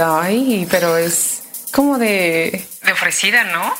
Ay, 0.00 0.66
pero 0.70 0.96
es 0.96 1.42
como 1.72 1.98
de, 1.98 2.64
de 2.84 2.92
ofrecida, 2.92 3.44
¿no? 3.44 3.72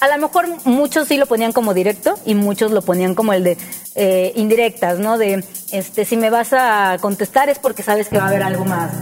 A 0.00 0.08
lo 0.08 0.18
mejor 0.18 0.46
muchos 0.64 1.08
sí 1.08 1.16
lo 1.16 1.26
ponían 1.26 1.52
como 1.52 1.72
directo 1.72 2.18
y 2.26 2.34
muchos 2.34 2.70
lo 2.70 2.82
ponían 2.82 3.14
como 3.14 3.32
el 3.32 3.44
de 3.44 3.56
eh, 3.94 4.32
indirectas, 4.36 4.98
¿no? 4.98 5.16
De, 5.16 5.42
este, 5.72 6.04
si 6.04 6.16
me 6.16 6.28
vas 6.28 6.52
a 6.52 6.98
contestar 7.00 7.48
es 7.48 7.58
porque 7.58 7.82
sabes 7.82 8.08
que 8.08 8.18
va 8.18 8.24
a 8.24 8.28
haber 8.28 8.42
algo 8.42 8.66
más. 8.66 8.92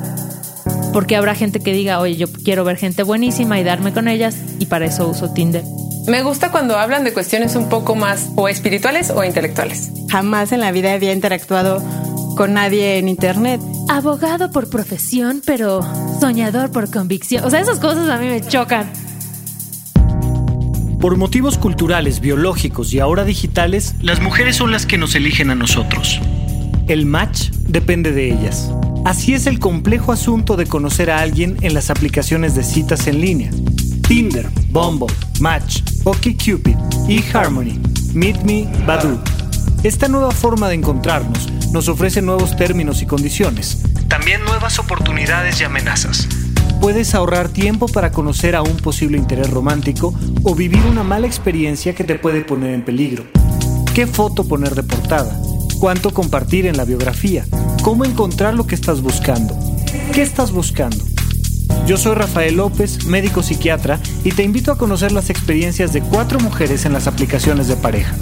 Porque 0.93 1.17
habrá 1.17 1.35
gente 1.35 1.59
que 1.59 1.73
diga, 1.73 1.99
oye, 1.99 2.15
yo 2.15 2.33
quiero 2.33 2.63
ver 2.63 2.77
gente 2.77 3.03
buenísima 3.03 3.59
y 3.59 3.65
darme 3.65 3.93
con 3.93 4.07
ellas 4.07 4.37
y 4.61 4.67
para 4.67 4.87
eso 4.87 5.09
uso 5.09 5.33
Tinder. 5.33 5.65
Me 6.07 6.23
gusta 6.23 6.53
cuando 6.53 6.79
hablan 6.79 7.03
de 7.03 7.13
cuestiones 7.13 7.57
un 7.57 7.69
poco 7.69 7.97
más 7.97 8.29
o 8.37 8.49
espirituales 8.49 9.11
o 9.11 9.25
intelectuales. 9.25 9.91
Jamás 10.11 10.53
en 10.53 10.61
la 10.61 10.71
vida 10.71 10.93
había 10.93 11.13
interactuado 11.13 11.83
con 12.37 12.55
nadie 12.55 12.99
en 12.99 13.09
internet. 13.09 13.61
Abogado 13.89 14.51
por 14.51 14.69
profesión, 14.69 15.43
pero 15.45 15.81
soñador 16.21 16.71
por 16.71 16.91
convicción. 16.91 17.45
O 17.45 17.51
sea, 17.51 17.61
esas 17.61 17.79
cosas 17.79 18.09
a 18.09 18.19
mí 18.19 18.27
me 18.27 18.41
chocan. 18.41 18.91
Por 21.01 21.17
motivos 21.17 21.59
culturales, 21.59 22.21
biológicos 22.21 22.95
y 22.95 22.99
ahora 23.01 23.25
digitales, 23.25 23.95
las 24.01 24.21
mujeres 24.23 24.57
son 24.57 24.71
las 24.71 24.87
que 24.87 24.97
nos 24.97 25.15
eligen 25.15 25.51
a 25.51 25.55
nosotros. 25.55 26.21
El 26.89 27.07
match 27.07 27.51
depende 27.69 28.13
de 28.13 28.33
ellas. 28.33 28.71
Así 29.05 29.35
es 29.35 29.47
el 29.47 29.59
complejo 29.59 30.13
asunto 30.13 30.57
de 30.57 30.67
conocer 30.67 31.11
a 31.11 31.19
alguien 31.19 31.59
en 31.61 31.75
las 31.75 31.91
aplicaciones 31.91 32.55
de 32.55 32.65
citas 32.65 33.07
en 33.07 33.21
línea. 33.21 33.51
Tinder, 34.09 34.49
Bumble, 34.71 35.15
Match, 35.41 35.83
OkCupid, 36.05 36.77
eHarmony, 37.09 37.79
Meet 38.15 38.43
Me, 38.43 38.67
Badoo. 38.87 39.44
Esta 39.85 40.09
nueva 40.09 40.31
forma 40.31 40.71
de 40.71 40.77
encontrarnos 40.77 41.53
nos 41.71 41.89
ofrece 41.89 42.23
nuevos 42.23 42.57
términos 42.57 43.03
y 43.03 43.07
condiciones. 43.07 43.83
También 44.09 44.43
nuevas 44.43 44.79
oportunidades 44.79 45.61
y 45.61 45.65
amenazas. 45.65 46.27
Puedes 46.81 47.15
ahorrar 47.15 47.51
tiempo 47.51 47.87
para 47.87 48.11
conocer 48.11 48.57
a 48.57 48.63
un 48.63 48.79
posible 48.79 49.19
interés 49.19 49.51
romántico 49.51 50.15
o 50.43 50.55
vivir 50.55 50.81
una 50.87 51.03
mala 51.03 51.27
experiencia 51.27 51.95
que 51.95 52.03
te 52.03 52.15
puede 52.15 52.41
poner 52.41 52.73
en 52.73 52.83
peligro. 52.83 53.25
¿Qué 53.95 54.07
foto 54.07 54.49
poner 54.49 54.75
de 54.75 54.85
portada? 54.85 55.39
¿Cuánto 55.79 56.15
compartir 56.15 56.65
en 56.65 56.79
la 56.79 56.87
biografía? 56.87 57.45
¿Cómo 57.83 58.07
encontrar 58.07 58.55
lo 58.55 58.67
que 58.67 58.77
estás 58.77 59.03
buscando? 59.03 59.55
¿Qué 60.15 60.23
estás 60.23 60.51
buscando? 60.51 61.05
Yo 61.87 61.99
soy 61.99 62.15
Rafael 62.15 62.57
López, 62.57 63.05
médico 63.05 63.43
psiquiatra, 63.43 64.01
y 64.25 64.33
te 64.33 64.45
invito 64.45 64.73
a 64.73 64.79
conocer 64.79 65.13
las 65.13 65.29
experiencias 65.29 65.93
de 65.93 66.01
cuatro 66.01 66.41
mujeres 66.41 66.87
en 66.87 66.95
las 66.95 67.07
aplicaciones 67.07 67.69
de 67.69 67.77
pareja. 67.77 68.17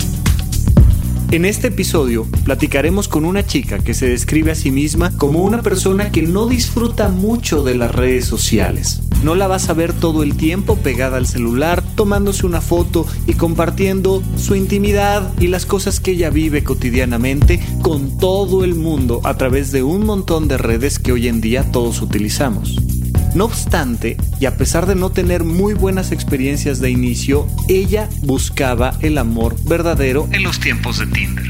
En 1.33 1.47
este 1.47 1.69
episodio 1.69 2.27
platicaremos 2.45 3.09
con 3.09 3.25
una 3.25 3.47
chica 3.47 3.79
que 3.79 3.95
se 3.95 4.07
describe 4.07 4.51
a 4.51 4.55
sí 4.55 4.71
misma 4.71 5.17
como 5.17 5.43
una 5.43 5.63
persona 5.63 6.13
que 6.13 6.21
no 6.21 6.45
disfruta 6.47 7.09
mucho 7.09 7.63
de 7.63 7.75
las 7.75 7.91
redes 7.91 8.27
sociales. 8.27 9.01
No 9.25 9.35
la 9.35 9.47
vas 9.47 9.71
a 9.71 9.73
ver 9.73 9.95
todo 9.95 10.23
el 10.25 10.37
tiempo 10.37 10.77
pegada 10.77 11.17
al 11.17 11.27
celular, 11.27 11.83
tomándose 11.95 12.45
una 12.45 12.61
foto 12.61 13.07
y 13.27 13.33
compartiendo 13.33 14.23
su 14.37 14.57
intimidad 14.57 15.33
y 15.41 15.47
las 15.47 15.65
cosas 15.65 16.01
que 16.01 16.11
ella 16.11 16.29
vive 16.29 16.65
cotidianamente 16.65 17.61
con 17.81 18.19
todo 18.19 18.63
el 18.63 18.75
mundo 18.75 19.23
a 19.25 19.39
través 19.39 19.73
de 19.73 19.83
un 19.83 20.05
montón 20.05 20.49
de 20.49 20.59
redes 20.59 20.99
que 20.99 21.13
hoy 21.13 21.29
en 21.29 21.41
día 21.41 21.73
todos 21.73 22.03
utilizamos. 22.03 22.92
No 23.35 23.47
obstante, 23.47 24.19
y 24.41 24.45
a 24.45 24.59
pesar 24.59 24.87
de 24.87 24.95
no 24.95 25.11
tener 25.11 25.43
muy 25.43 25.73
buenas 25.73 26.13
experiencias 26.13 26.81
de 26.81 26.91
inicio, 26.91 27.47
ella 27.67 28.11
buscaba 28.23 28.95
el 29.01 29.17
amor 29.17 29.57
verdadero 29.65 30.29
en 30.33 30.43
los 30.43 30.61
tiempos 30.61 30.99
de 30.99 31.07
Tinder. 31.07 31.47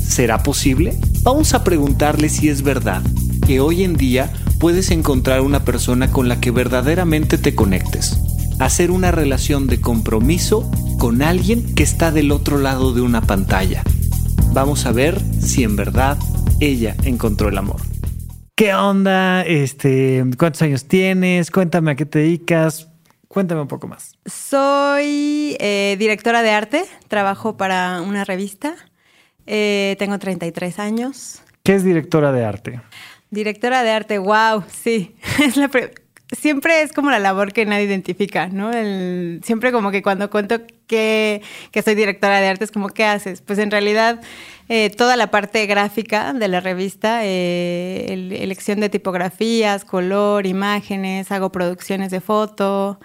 ¿Será 0.00 0.42
posible? 0.42 0.98
Vamos 1.22 1.54
a 1.54 1.62
preguntarle 1.62 2.28
si 2.28 2.48
es 2.48 2.62
verdad 2.62 3.00
que 3.46 3.60
hoy 3.60 3.84
en 3.84 3.94
día 3.94 4.32
puedes 4.58 4.90
encontrar 4.90 5.40
una 5.42 5.64
persona 5.64 6.10
con 6.10 6.28
la 6.28 6.40
que 6.40 6.50
verdaderamente 6.50 7.38
te 7.38 7.54
conectes. 7.54 8.18
Hacer 8.58 8.90
una 8.90 9.12
relación 9.12 9.68
de 9.68 9.80
compromiso 9.80 10.68
con 10.98 11.22
alguien 11.22 11.74
que 11.74 11.84
está 11.84 12.10
del 12.10 12.32
otro 12.32 12.58
lado 12.58 12.92
de 12.92 13.02
una 13.02 13.20
pantalla. 13.20 13.84
Vamos 14.52 14.84
a 14.84 14.92
ver 14.92 15.20
si 15.40 15.62
en 15.62 15.76
verdad 15.76 16.18
ella 16.58 16.96
encontró 17.04 17.48
el 17.48 17.58
amor. 17.58 17.93
¿Qué 18.56 18.72
onda? 18.72 19.42
Este, 19.42 20.24
¿Cuántos 20.38 20.62
años 20.62 20.86
tienes? 20.86 21.50
Cuéntame 21.50 21.90
a 21.90 21.94
qué 21.96 22.06
te 22.06 22.20
dedicas. 22.20 22.88
Cuéntame 23.26 23.60
un 23.62 23.66
poco 23.66 23.88
más. 23.88 24.12
Soy 24.26 25.56
eh, 25.58 25.96
directora 25.98 26.44
de 26.44 26.50
arte, 26.50 26.84
trabajo 27.08 27.56
para 27.56 28.00
una 28.00 28.22
revista. 28.24 28.76
Eh, 29.46 29.96
tengo 29.98 30.20
33 30.20 30.78
años. 30.78 31.42
¿Qué 31.64 31.74
es 31.74 31.82
directora 31.82 32.30
de 32.30 32.44
arte? 32.44 32.80
Directora 33.28 33.82
de 33.82 33.90
arte, 33.90 34.18
wow, 34.18 34.62
sí. 34.68 35.16
Es 35.44 35.56
la 35.56 35.68
siempre 36.32 36.82
es 36.82 36.92
como 36.92 37.10
la 37.10 37.18
labor 37.18 37.52
que 37.52 37.66
nadie 37.66 37.84
identifica, 37.84 38.48
¿no? 38.48 38.72
siempre 39.42 39.72
como 39.72 39.90
que 39.90 40.02
cuando 40.02 40.30
cuento 40.30 40.60
que, 40.86 41.42
que, 41.70 41.82
soy 41.82 41.94
directora 41.94 42.40
de 42.40 42.48
arte 42.48 42.64
es 42.64 42.70
como, 42.70 42.88
¿qué 42.88 43.04
haces? 43.04 43.40
Pues 43.42 43.58
en 43.58 43.70
realidad 43.70 44.20
eh, 44.68 44.90
toda 44.90 45.16
la 45.16 45.30
parte 45.30 45.66
gráfica 45.66 46.32
de 46.32 46.48
la 46.48 46.60
revista, 46.60 47.20
eh, 47.24 48.06
elección 48.40 48.80
de 48.80 48.88
tipografías, 48.88 49.84
color, 49.84 50.46
imágenes, 50.46 51.30
hago 51.30 51.52
producciones 51.52 52.10
de 52.10 52.20
foto, 52.20 52.98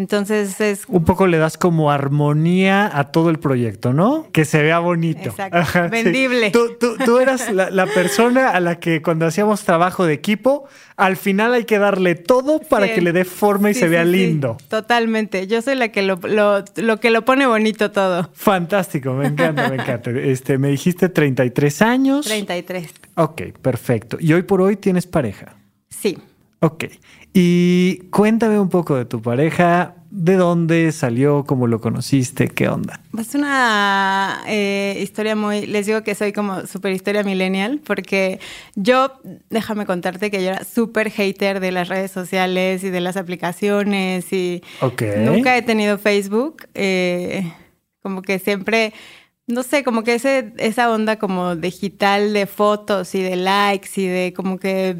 entonces 0.00 0.60
es... 0.60 0.84
Un 0.88 1.04
poco 1.04 1.26
le 1.26 1.36
das 1.36 1.58
como 1.58 1.90
armonía 1.90 2.90
a 2.92 3.12
todo 3.12 3.28
el 3.28 3.38
proyecto, 3.38 3.92
¿no? 3.92 4.26
Que 4.32 4.46
se 4.46 4.62
vea 4.62 4.78
bonito. 4.78 5.28
Exacto. 5.28 5.90
Vendible. 5.90 6.50
Tú, 6.50 7.18
eras 7.18 7.52
la, 7.52 7.86
persona 7.86 8.50
a 8.50 8.60
la 8.60 8.80
que 8.80 9.02
cuando 9.02 9.26
hacíamos 9.26 9.64
trabajo 9.64 10.06
de 10.06 10.14
equipo, 10.14 10.64
al 10.96 11.16
final 11.16 11.52
hay 11.52 11.64
que 11.64 11.78
darle 11.78 12.14
todo 12.14 12.60
para 12.60 12.92
que 12.94 13.02
le 13.02 13.12
dé 13.12 13.24
forma 13.24 13.70
y 13.70 13.74
se 13.74 13.88
vea 13.88 14.04
lindo. 14.04 14.56
Totalmente. 14.68 15.46
Yo 15.46 15.60
soy 15.60 15.74
la 15.74 15.88
que 15.88 16.02
lo, 16.02 16.18
que 16.18 17.10
lo 17.10 17.24
pone 17.24 17.46
bonito 17.46 17.90
todo. 17.90 18.30
Fantástico, 18.32 19.12
me 19.12 19.26
encanta, 19.26 19.68
me 19.68 19.76
encanta. 19.76 20.10
Este, 20.20 20.58
me 20.58 20.68
dijiste 20.68 21.08
33 21.08 21.82
años. 21.82 22.26
33. 22.26 22.92
Ok, 23.16 23.42
perfecto. 23.60 24.16
¿Y 24.20 24.32
hoy 24.32 24.42
por 24.42 24.60
hoy 24.60 24.76
tienes 24.76 25.06
pareja? 25.06 25.56
Sí. 25.88 26.18
Ok. 26.60 26.84
Y 27.32 28.08
cuéntame 28.10 28.58
un 28.58 28.68
poco 28.68 28.96
de 28.96 29.04
tu 29.04 29.22
pareja, 29.22 29.94
de 30.10 30.34
dónde 30.34 30.90
salió, 30.90 31.44
cómo 31.44 31.68
lo 31.68 31.80
conociste, 31.80 32.48
qué 32.48 32.68
onda. 32.68 33.00
Es 33.16 33.34
una 33.36 34.42
eh, 34.48 34.98
historia 35.00 35.36
muy, 35.36 35.66
les 35.66 35.86
digo 35.86 36.02
que 36.02 36.16
soy 36.16 36.32
como 36.32 36.66
super 36.66 36.92
historia 36.92 37.22
millennial, 37.22 37.80
porque 37.84 38.40
yo, 38.74 39.12
déjame 39.48 39.86
contarte 39.86 40.30
que 40.30 40.42
yo 40.42 40.50
era 40.50 40.64
súper 40.64 41.10
hater 41.10 41.60
de 41.60 41.70
las 41.70 41.88
redes 41.88 42.10
sociales 42.10 42.82
y 42.82 42.90
de 42.90 43.00
las 43.00 43.16
aplicaciones 43.16 44.32
y 44.32 44.62
nunca 45.18 45.56
he 45.56 45.62
tenido 45.62 45.98
Facebook, 45.98 46.66
eh, 46.74 47.52
como 48.02 48.22
que 48.22 48.40
siempre 48.40 48.92
no 49.46 49.64
sé, 49.64 49.82
como 49.82 50.04
que 50.04 50.14
ese, 50.14 50.52
esa 50.58 50.92
onda 50.92 51.18
como 51.18 51.56
digital 51.56 52.32
de 52.32 52.46
fotos 52.46 53.14
y 53.16 53.22
de 53.22 53.34
likes 53.34 53.90
y 53.96 54.06
de 54.06 54.32
como 54.32 54.58
que 54.58 54.96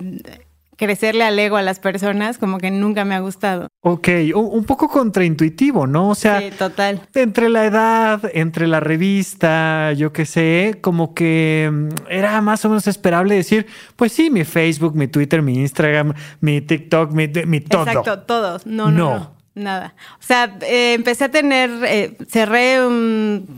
crecerle 0.80 1.24
al 1.24 1.38
ego 1.38 1.58
a 1.58 1.62
las 1.62 1.78
personas, 1.78 2.38
como 2.38 2.56
que 2.56 2.70
nunca 2.70 3.04
me 3.04 3.14
ha 3.14 3.20
gustado. 3.20 3.68
Ok, 3.82 4.08
un 4.34 4.64
poco 4.64 4.88
contraintuitivo, 4.88 5.86
¿no? 5.86 6.08
O 6.08 6.14
sea, 6.14 6.40
sí, 6.40 6.50
total. 6.56 7.02
Entre 7.14 7.50
la 7.50 7.66
edad, 7.66 8.22
entre 8.32 8.66
la 8.66 8.80
revista, 8.80 9.92
yo 9.92 10.14
qué 10.14 10.24
sé, 10.24 10.78
como 10.80 11.12
que 11.12 11.68
mm, 11.70 11.88
era 12.08 12.40
más 12.40 12.64
o 12.64 12.70
menos 12.70 12.86
esperable 12.86 13.34
decir, 13.34 13.66
pues 13.96 14.12
sí, 14.12 14.30
mi 14.30 14.44
Facebook, 14.44 14.96
mi 14.96 15.06
Twitter, 15.06 15.42
mi 15.42 15.56
Instagram, 15.56 16.14
mi 16.40 16.62
TikTok, 16.62 17.12
mi, 17.12 17.28
mi 17.28 17.60
todo. 17.60 17.82
Exacto, 17.82 18.20
todos. 18.20 18.64
No, 18.64 18.90
no. 18.90 19.10
no. 19.10 19.40
Nada. 19.54 19.94
O 20.14 20.22
sea, 20.22 20.56
eh, 20.62 20.94
empecé 20.94 21.24
a 21.24 21.30
tener, 21.30 21.68
eh, 21.84 22.16
cerré 22.26 22.78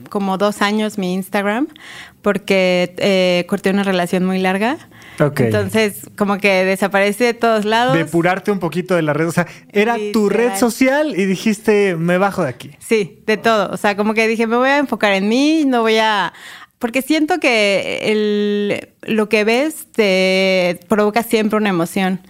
como 0.08 0.38
dos 0.38 0.60
años 0.60 0.98
mi 0.98 1.14
Instagram 1.14 1.68
porque 2.22 2.94
eh, 2.98 3.44
corté 3.48 3.70
una 3.70 3.84
relación 3.84 4.24
muy 4.24 4.40
larga. 4.40 4.78
Entonces, 5.18 6.08
como 6.16 6.38
que 6.38 6.64
desaparece 6.64 7.24
de 7.24 7.34
todos 7.34 7.64
lados. 7.64 7.96
Depurarte 7.96 8.50
un 8.50 8.58
poquito 8.58 8.94
de 8.94 9.02
la 9.02 9.12
red. 9.12 9.28
O 9.28 9.32
sea, 9.32 9.46
era 9.72 9.96
tu 10.12 10.28
red 10.28 10.56
social 10.56 11.14
y 11.16 11.24
dijiste, 11.26 11.96
me 11.96 12.18
bajo 12.18 12.42
de 12.42 12.48
aquí. 12.48 12.70
Sí, 12.78 13.22
de 13.26 13.36
todo. 13.36 13.70
O 13.72 13.76
sea, 13.76 13.96
como 13.96 14.14
que 14.14 14.26
dije, 14.28 14.46
me 14.46 14.56
voy 14.56 14.68
a 14.68 14.78
enfocar 14.78 15.12
en 15.12 15.28
mí, 15.28 15.64
no 15.66 15.82
voy 15.82 15.98
a. 15.98 16.32
Porque 16.78 17.00
siento 17.00 17.38
que 17.38 18.10
el, 18.10 18.88
lo 19.02 19.28
que 19.28 19.44
ves 19.44 19.86
te 19.92 20.80
provoca 20.88 21.22
siempre 21.22 21.56
una 21.56 21.68
emoción. 21.68 22.20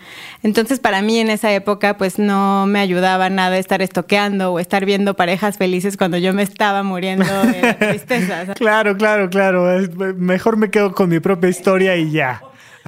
Entonces, 0.43 0.79
para 0.79 1.01
mí 1.01 1.19
en 1.19 1.31
esa 1.31 1.51
época, 1.55 1.97
pues 1.97 2.19
no 2.19 2.67
me 2.67 2.81
ayudaba 2.81 3.31
nada 3.31 3.57
estar 3.57 3.81
estoqueando 3.81 4.53
o 4.53 4.59
estar 4.59 4.85
viendo 4.85 5.15
parejas 5.15 5.57
felices 5.57 5.97
cuando 5.97 6.19
yo 6.19 6.35
me 6.35 6.43
estaba 6.43 6.83
muriendo 6.83 7.25
de 7.45 7.75
tristeza. 7.79 8.53
claro, 8.53 8.95
claro, 8.99 9.31
claro. 9.31 9.67
Mejor 10.19 10.59
me 10.59 10.71
quedo 10.71 10.93
con 10.93 11.09
mi 11.09 11.19
propia 11.19 11.49
historia 11.49 11.97
y 11.97 12.11
ya. 12.11 12.43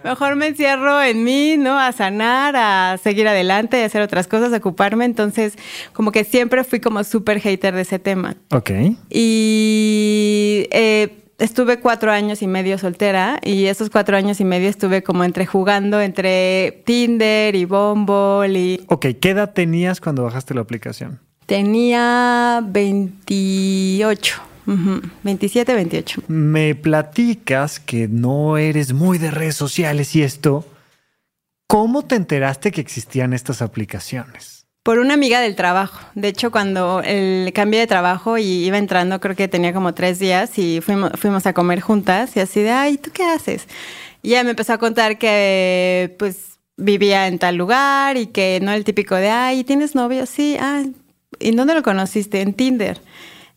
Mejor 0.04 0.36
me 0.36 0.48
encierro 0.48 1.02
en 1.02 1.24
mí, 1.24 1.56
¿no? 1.56 1.78
A 1.78 1.90
sanar, 1.92 2.54
a 2.56 2.98
seguir 3.02 3.26
adelante, 3.26 3.82
a 3.82 3.86
hacer 3.86 4.02
otras 4.02 4.28
cosas, 4.28 4.52
a 4.52 4.58
ocuparme. 4.58 5.06
Entonces, 5.06 5.56
como 5.94 6.12
que 6.12 6.24
siempre 6.24 6.62
fui 6.62 6.78
como 6.78 7.02
súper 7.04 7.40
hater 7.40 7.74
de 7.74 7.80
ese 7.80 7.98
tema. 7.98 8.36
Ok. 8.50 8.70
Y 9.08 10.66
eh, 10.72 11.24
estuve 11.38 11.80
cuatro 11.80 12.12
años 12.12 12.42
y 12.42 12.46
medio 12.46 12.76
soltera 12.76 13.40
y 13.42 13.64
esos 13.64 13.88
cuatro 13.88 14.18
años 14.18 14.40
y 14.40 14.44
medio 14.44 14.68
estuve 14.68 15.02
como 15.02 15.24
entre 15.24 15.46
jugando 15.46 15.98
entre 16.02 16.82
Tinder 16.84 17.54
y 17.54 17.64
Bumble 17.64 18.58
y... 18.58 18.84
Ok, 18.88 19.06
¿qué 19.18 19.30
edad 19.30 19.54
tenías 19.54 20.02
cuando 20.02 20.24
bajaste 20.24 20.52
la 20.52 20.60
aplicación? 20.60 21.18
Tenía 21.46 22.62
28. 22.62 24.53
Ujú, 24.66 25.00
27, 25.22 25.74
28. 25.74 26.22
Me 26.28 26.74
platicas 26.74 27.80
que 27.80 28.08
no 28.08 28.58
eres 28.58 28.92
muy 28.92 29.18
de 29.18 29.30
redes 29.30 29.56
sociales 29.56 30.14
y 30.16 30.22
esto. 30.22 30.64
¿Cómo 31.66 32.04
te 32.04 32.14
enteraste 32.14 32.72
que 32.72 32.80
existían 32.80 33.32
estas 33.32 33.62
aplicaciones? 33.62 34.66
Por 34.82 34.98
una 34.98 35.14
amiga 35.14 35.40
del 35.40 35.56
trabajo. 35.56 35.98
De 36.14 36.28
hecho, 36.28 36.50
cuando 36.50 37.00
el 37.02 37.50
cambié 37.54 37.80
de 37.80 37.86
trabajo 37.86 38.36
y 38.36 38.66
iba 38.66 38.76
entrando, 38.76 39.18
creo 39.18 39.34
que 39.34 39.48
tenía 39.48 39.72
como 39.72 39.94
tres 39.94 40.18
días 40.18 40.58
y 40.58 40.82
fuimos, 40.82 41.12
fuimos 41.14 41.46
a 41.46 41.54
comer 41.54 41.80
juntas 41.80 42.36
y 42.36 42.40
así 42.40 42.60
de, 42.60 42.70
ay, 42.70 42.98
¿tú 42.98 43.10
qué 43.10 43.24
haces? 43.24 43.66
Y 44.22 44.30
ella 44.30 44.44
me 44.44 44.50
empezó 44.50 44.74
a 44.74 44.78
contar 44.78 45.16
que, 45.16 46.14
pues, 46.18 46.58
vivía 46.76 47.28
en 47.28 47.38
tal 47.38 47.56
lugar 47.56 48.18
y 48.18 48.26
que 48.26 48.58
no 48.62 48.72
el 48.72 48.84
típico 48.84 49.14
de, 49.14 49.30
ay, 49.30 49.64
¿tienes 49.64 49.94
novio? 49.94 50.26
Sí, 50.26 50.56
ah, 50.60 50.82
¿y 51.38 51.48
en 51.48 51.56
dónde 51.56 51.74
lo 51.74 51.82
conociste? 51.82 52.42
En 52.42 52.52
Tinder. 52.52 53.00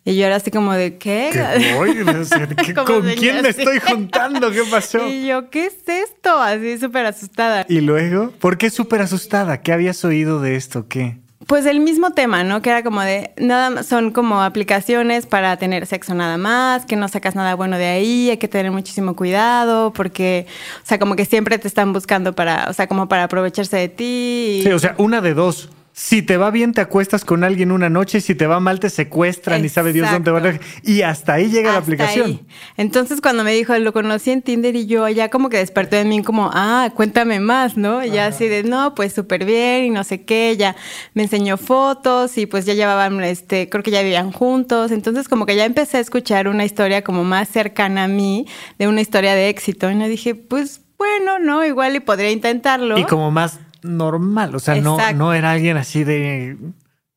Y 0.09 0.15
yo 0.15 0.25
era 0.25 0.37
así 0.37 0.51
como 0.51 0.71
de, 0.73 0.97
¿qué? 0.97 1.29
¿Qué 1.33 1.73
voy? 1.75 1.89
O 2.21 2.23
sea, 2.23 2.47
¿qué- 2.47 2.73
Como 2.73 2.87
¿Con 2.87 3.01
quién 3.15 3.41
me 3.41 3.49
estoy 3.49 3.79
juntando? 3.79 4.49
¿Qué 4.51 4.63
pasó? 4.71 4.99
Y 5.09 5.27
yo, 5.27 5.49
¿qué 5.49 5.65
es 5.65 5.75
esto? 5.87 6.39
Así 6.39 6.77
súper 6.79 7.05
asustada. 7.05 7.65
¿Y 7.67 7.81
luego? 7.81 8.31
¿Por 8.39 8.57
qué 8.57 8.69
súper 8.69 9.01
asustada? 9.01 9.61
¿Qué 9.61 9.73
habías 9.73 10.05
oído 10.05 10.39
de 10.39 10.55
esto? 10.55 10.87
¿Qué? 10.87 11.17
Pues 11.45 11.65
el 11.65 11.79
mismo 11.81 12.11
tema, 12.11 12.43
¿no? 12.43 12.61
Que 12.61 12.69
era 12.69 12.83
como 12.83 13.01
de, 13.01 13.31
nada 13.37 13.69
más, 13.69 13.85
son 13.85 14.11
como 14.11 14.41
aplicaciones 14.41 15.25
para 15.25 15.55
tener 15.57 15.85
sexo 15.85 16.13
nada 16.13 16.37
más, 16.37 16.85
que 16.85 16.95
no 16.97 17.07
sacas 17.07 17.35
nada 17.35 17.55
bueno 17.55 17.77
de 17.77 17.85
ahí, 17.85 18.29
hay 18.29 18.37
que 18.37 18.47
tener 18.49 18.71
muchísimo 18.71 19.15
cuidado, 19.15 19.93
porque, 19.93 20.45
o 20.83 20.85
sea, 20.85 20.99
como 20.99 21.15
que 21.15 21.23
siempre 21.25 21.57
te 21.57 21.67
están 21.69 21.93
buscando 21.93 22.33
para, 22.33 22.67
o 22.69 22.73
sea, 22.73 22.87
como 22.87 23.07
para 23.07 23.23
aprovecharse 23.23 23.77
de 23.77 23.87
ti. 23.89 24.57
y- 24.59 24.63
Sí, 24.63 24.71
o 24.71 24.79
sea, 24.79 24.95
una 24.97 25.21
de 25.21 25.33
dos. 25.33 25.69
Si 25.99 26.21
te 26.21 26.37
va 26.37 26.51
bien, 26.51 26.73
te 26.73 26.81
acuestas 26.81 27.25
con 27.25 27.43
alguien 27.43 27.71
una 27.71 27.89
noche. 27.89 28.19
y 28.19 28.21
Si 28.21 28.35
te 28.35 28.45
va 28.45 28.59
mal, 28.59 28.79
te 28.79 28.91
secuestran 28.91 29.65
y 29.65 29.67
sabe 29.67 29.93
Dios 29.93 30.11
dónde 30.11 30.29
van 30.29 30.45
a... 30.45 30.59
Y 30.83 31.01
hasta 31.01 31.33
ahí 31.33 31.49
llega 31.49 31.71
la 31.71 31.79
aplicación. 31.79 32.27
ahí. 32.27 32.45
Entonces 32.77 33.19
cuando 33.19 33.43
me 33.43 33.51
dijo, 33.51 33.75
lo 33.79 33.91
conocí 33.93 34.29
en 34.29 34.43
Tinder 34.43 34.75
y 34.75 34.85
yo 34.85 35.09
ya 35.09 35.29
como 35.29 35.49
que 35.49 35.57
despertó 35.57 35.95
en 35.95 36.09
mí 36.09 36.21
como, 36.21 36.51
ah, 36.53 36.91
cuéntame 36.93 37.39
más, 37.39 37.77
¿no? 37.77 38.05
Y 38.05 38.11
ya 38.11 38.27
así 38.27 38.47
de, 38.47 38.61
no, 38.61 38.93
pues 38.93 39.11
súper 39.11 39.43
bien 39.43 39.85
y 39.85 39.89
no 39.89 40.03
sé 40.03 40.21
qué, 40.21 40.55
ya 40.55 40.75
me 41.15 41.23
enseñó 41.23 41.57
fotos 41.57 42.37
y 42.37 42.45
pues 42.45 42.67
ya 42.67 42.75
llevaban, 42.75 43.19
este, 43.23 43.67
creo 43.67 43.81
que 43.81 43.89
ya 43.89 44.03
vivían 44.03 44.31
juntos. 44.31 44.91
Entonces 44.91 45.27
como 45.27 45.47
que 45.47 45.55
ya 45.55 45.65
empecé 45.65 45.97
a 45.97 46.01
escuchar 46.01 46.47
una 46.47 46.63
historia 46.63 47.03
como 47.03 47.23
más 47.23 47.49
cercana 47.49 48.03
a 48.03 48.07
mí, 48.07 48.45
de 48.77 48.87
una 48.87 49.01
historia 49.01 49.33
de 49.33 49.49
éxito. 49.49 49.89
Y 49.89 49.97
yo 49.97 50.07
dije, 50.07 50.35
pues 50.35 50.81
bueno, 50.99 51.39
no, 51.39 51.65
igual 51.65 51.95
y 51.95 52.01
podría 52.01 52.29
intentarlo. 52.29 52.99
Y 52.99 53.03
como 53.05 53.31
más 53.31 53.59
normal. 53.83 54.55
O 54.55 54.59
sea, 54.59 54.75
no, 54.75 54.97
no 55.13 55.33
era 55.33 55.51
alguien 55.51 55.77
así 55.77 56.03
de. 56.03 56.57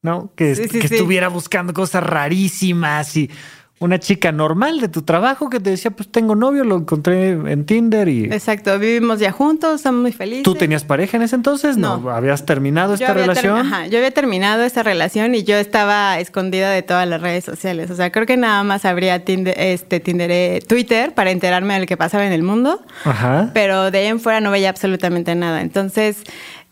¿No? 0.03 0.33
Que, 0.35 0.55
Sí, 0.57 0.63
sí, 0.69 0.81
que 0.81 0.89
sí. 0.89 0.95
estuviera 0.95 1.29
buscando 1.29 1.75
cosas 1.75 2.03
rarísimas 2.03 3.17
y 3.19 3.31
una 3.81 3.99
chica 3.99 4.31
normal 4.31 4.79
de 4.79 4.89
tu 4.89 5.01
trabajo 5.03 5.49
que 5.49 5.59
te 5.59 5.71
decía, 5.71 5.91
pues 5.91 6.11
tengo 6.13 6.37
novio, 6.37 6.65
lo 6.65 6.77
encontré 6.77 7.31
en 7.31 7.65
Tinder 7.65 8.09
y. 8.09 8.25
Exacto, 8.27 8.79
vivimos 8.79 9.19
ya 9.21 9.33
juntos, 9.33 9.77
estamos 9.77 10.03
muy 10.03 10.13
felices. 10.13 10.43
¿Tú 10.43 10.55
tenías 10.55 10.85
pareja 10.85 11.17
en 11.17 11.23
ese 11.23 11.35
entonces? 11.37 11.79
No. 11.79 11.99
No. 11.99 12.11
¿Habías 12.11 12.45
terminado 12.45 12.93
esta 12.93 13.07
ter- 13.07 13.17
relación? 13.17 13.57
ajá, 13.57 13.87
yo 13.87 13.97
había 13.97 14.11
terminado 14.11 14.65
esta 14.65 14.83
relación 14.83 15.35
y 15.35 15.45
yo 15.45 15.57
estaba 15.57 16.21
escondida 16.21 16.71
de 16.71 16.83
todas 16.83 17.09
las 17.09 17.23
redes 17.23 17.43
sociales. 17.45 17.91
O 17.91 17.97
sea, 17.97 18.13
creo 18.13 18.27
que 18.27 18.37
nada 18.37 18.63
más 18.65 18.85
abría 18.85 19.25
Tinder, 19.25 19.55
este, 19.59 19.99
Tinder, 19.99 20.31
eh, 20.31 20.61
Twitter 20.69 21.15
para 21.15 21.31
enterarme 21.31 21.73
de 21.75 21.81
lo 21.81 21.87
que 21.87 21.97
pasaba 21.97 22.27
en 22.27 22.33
el 22.33 22.43
mundo. 22.43 22.83
Ajá. 23.05 23.51
Pero 23.55 23.91
de 23.91 23.99
ahí 23.99 24.07
en 24.09 24.21
fuera 24.21 24.41
no 24.43 24.51
veía 24.51 24.69
absolutamente 24.69 25.35
nada. 25.35 25.63
Entonces 25.63 26.19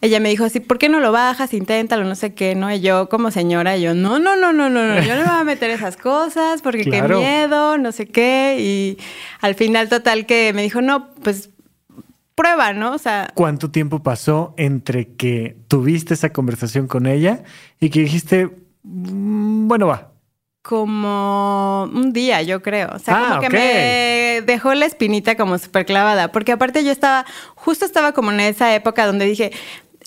ella 0.01 0.21
me 0.21 0.29
dijo 0.29 0.45
así, 0.45 0.61
¿por 0.61 0.79
qué 0.79 0.89
no 0.89 1.01
lo 1.01 1.11
bajas? 1.13 1.53
Inténtalo, 1.55 2.05
no 2.05 2.15
sé 2.15 2.33
qué, 2.35 2.55
¿no? 2.55 2.73
Y 2.73 2.81
yo 2.81 3.09
como 3.09 3.31
señora, 3.31 3.77
yo, 3.77 3.95
no, 3.95 4.19
no, 4.19 4.37
no, 4.37 4.53
no, 4.53 4.69
no, 4.71 4.87
no, 4.87 5.03
yo 5.03 5.15
no 5.17 5.23
me 5.25 5.31
voy 5.31 5.41
a 5.41 5.45
meter 5.45 5.71
esas 5.71 5.97
cosas 5.97 6.63
porque 6.63 6.85
Claro. 6.85 7.19
qué 7.19 7.25
miedo, 7.25 7.79
no 7.79 7.91
sé 7.93 8.07
qué. 8.07 8.57
Y 8.61 8.99
al 9.41 9.55
final 9.57 9.89
total 9.89 10.25
que 10.27 10.53
me 10.55 10.63
dijo, 10.63 10.81
no, 10.83 11.11
pues 11.25 11.51
prueba, 12.37 12.73
¿no? 12.73 12.93
O 12.93 12.99
sea, 12.99 13.29
¿Cuánto 13.35 13.71
tiempo 13.73 14.01
pasó 14.03 14.55
entre 14.57 15.09
que 15.15 15.57
tuviste 15.67 16.15
esa 16.15 16.33
conversación 16.33 16.87
con 16.87 17.07
ella 17.07 17.43
y 17.81 17.91
que 17.91 17.99
dijiste, 18.01 18.49
"Mm, 18.85 19.67
bueno, 19.67 19.89
va? 19.89 20.13
como 20.63 21.85
un 21.95 22.13
día, 22.13 22.43
yo 22.43 22.61
creo. 22.63 22.91
O 22.95 22.99
sea, 22.99 23.17
Ah, 23.17 23.29
como 23.29 23.41
que 23.41 23.47
ok. 23.47 23.53
me 23.55 24.43
dejó 24.45 24.75
la 24.75 24.85
espinita 24.85 25.35
como 25.35 25.57
súper 25.57 25.87
clavada. 25.87 26.31
Porque 26.31 26.53
aparte 26.53 26.85
yo 26.85 26.93
estaba, 26.93 27.25
justo 27.55 27.87
estaba 27.87 28.13
como 28.13 28.33
en 28.33 28.41
esa 28.41 28.75
época 28.75 29.07
donde 29.07 29.25
dije, 29.25 29.51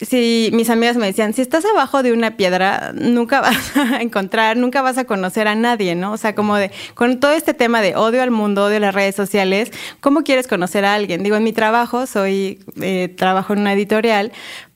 si 0.05 0.49
mis 0.53 0.69
amigas 0.69 0.97
me 0.97 1.05
decían, 1.05 1.33
si 1.33 1.41
estás 1.41 1.65
abajo 1.65 2.03
de 2.03 2.13
una 2.13 2.37
piedra, 2.37 2.91
nunca 2.93 3.41
vas 3.41 3.75
a 3.77 4.01
encontrar, 4.01 4.57
nunca 4.57 4.81
vas 4.81 4.97
a 4.97 5.05
conocer 5.05 5.47
a 5.47 5.55
nadie, 5.55 5.95
¿no? 5.95 6.11
O 6.13 6.17
sea, 6.17 6.35
como 6.35 6.55
de, 6.55 6.71
con 6.93 7.19
todo 7.19 7.31
este 7.31 7.53
tema 7.53 7.81
de 7.81 7.95
odio 7.95 8.21
al 8.21 8.31
mundo, 8.31 8.65
odio 8.65 8.77
a 8.77 8.81
las 8.81 8.95
redes 8.95 9.15
sociales, 9.15 9.71
¿cómo 9.99 10.23
quieres 10.23 10.47
conocer 10.47 10.85
a 10.85 10.93
alguien? 10.93 11.23
Digo, 11.23 11.35
en 11.35 11.43
mi 11.43 11.53
trabajo, 11.53 12.05
soy, 12.07 12.59
eh, 12.81 13.13
trabajo 13.15 13.53
en 13.53 13.59
una 13.59 13.73
editorial, 13.73 14.31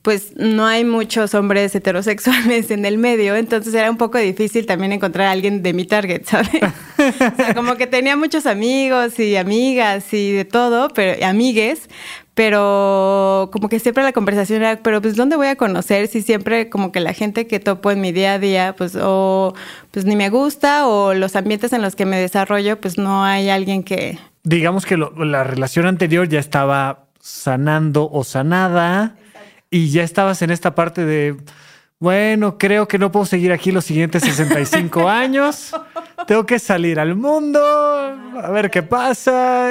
pues 0.06 0.34
no 0.36 0.64
hay 0.66 0.84
muchos 0.84 1.34
hombres 1.34 1.74
heterosexuales 1.74 2.70
en 2.70 2.84
el 2.86 2.96
medio, 2.96 3.34
entonces 3.34 3.74
era 3.74 3.90
un 3.90 3.96
poco 3.96 4.18
difícil 4.18 4.64
también 4.64 4.92
encontrar 4.92 5.26
a 5.26 5.30
alguien 5.32 5.64
de 5.64 5.72
mi 5.72 5.84
target, 5.84 6.22
¿sabes? 6.24 6.62
O 6.62 7.36
sea, 7.36 7.54
como 7.56 7.74
que 7.74 7.88
tenía 7.88 8.16
muchos 8.16 8.46
amigos 8.46 9.18
y 9.18 9.34
amigas 9.34 10.14
y 10.14 10.30
de 10.30 10.44
todo, 10.44 10.90
pero 10.90 11.26
amigues, 11.26 11.88
pero 12.34 13.48
como 13.52 13.68
que 13.68 13.80
siempre 13.80 14.04
la 14.04 14.12
conversación 14.12 14.62
era, 14.62 14.76
pero 14.80 15.02
pues 15.02 15.16
¿dónde 15.16 15.34
voy 15.34 15.48
a 15.48 15.56
conocer 15.56 16.06
si 16.06 16.22
siempre 16.22 16.68
como 16.68 16.92
que 16.92 17.00
la 17.00 17.12
gente 17.12 17.48
que 17.48 17.58
topo 17.58 17.90
en 17.90 18.00
mi 18.00 18.12
día 18.12 18.34
a 18.34 18.38
día, 18.38 18.76
pues 18.78 18.96
o 19.00 19.54
pues 19.90 20.04
ni 20.04 20.14
me 20.14 20.30
gusta 20.30 20.86
o 20.86 21.14
los 21.14 21.34
ambientes 21.34 21.72
en 21.72 21.82
los 21.82 21.96
que 21.96 22.06
me 22.06 22.16
desarrollo, 22.16 22.80
pues 22.80 22.96
no 22.96 23.24
hay 23.24 23.48
alguien 23.48 23.82
que 23.82 24.18
Digamos 24.44 24.86
que 24.86 24.96
lo- 24.96 25.12
la 25.24 25.42
relación 25.42 25.86
anterior 25.86 26.28
ya 26.28 26.38
estaba 26.38 27.06
sanando 27.20 28.08
o 28.12 28.22
sanada 28.22 29.16
y 29.76 29.90
ya 29.90 30.02
estabas 30.02 30.42
en 30.42 30.50
esta 30.50 30.74
parte 30.74 31.04
de, 31.04 31.36
bueno, 31.98 32.56
creo 32.58 32.86
que 32.88 32.98
no 32.98 33.10
puedo 33.12 33.26
seguir 33.26 33.52
aquí 33.52 33.72
los 33.72 33.84
siguientes 33.84 34.22
65 34.22 35.08
años, 35.24 35.72
tengo 36.26 36.46
que 36.46 36.58
salir 36.58 36.98
al 37.00 37.14
mundo, 37.16 37.60
a 37.60 38.50
ver 38.50 38.70
qué 38.70 38.82
pasa. 38.82 39.70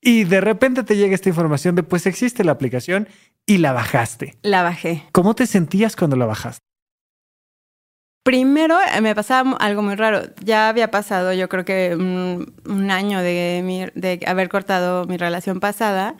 Y 0.00 0.24
de 0.24 0.40
repente 0.40 0.84
te 0.84 0.96
llega 0.96 1.14
esta 1.14 1.28
información 1.28 1.74
de, 1.74 1.82
pues 1.82 2.06
existe 2.06 2.44
la 2.44 2.52
aplicación 2.52 3.08
y 3.46 3.58
la 3.58 3.72
bajaste. 3.72 4.34
la 4.42 4.62
bajé. 4.62 5.04
¿Cómo 5.12 5.34
te 5.34 5.46
sentías 5.46 5.96
cuando 5.96 6.16
la 6.16 6.26
bajaste? 6.26 6.60
Primero 8.24 8.76
eh, 8.92 9.00
me 9.00 9.14
pasaba 9.14 9.52
algo 9.58 9.82
muy 9.82 9.94
raro. 9.94 10.22
Ya 10.42 10.68
había 10.68 10.90
pasado, 10.90 11.32
yo 11.32 11.48
creo 11.48 11.64
que 11.64 11.94
un, 11.94 12.54
un 12.66 12.90
año 12.90 13.20
de, 13.22 13.60
mi- 13.64 13.86
de 13.94 14.20
haber 14.26 14.48
cortado 14.48 15.04
mi 15.06 15.16
relación 15.16 15.60
pasada. 15.60 16.16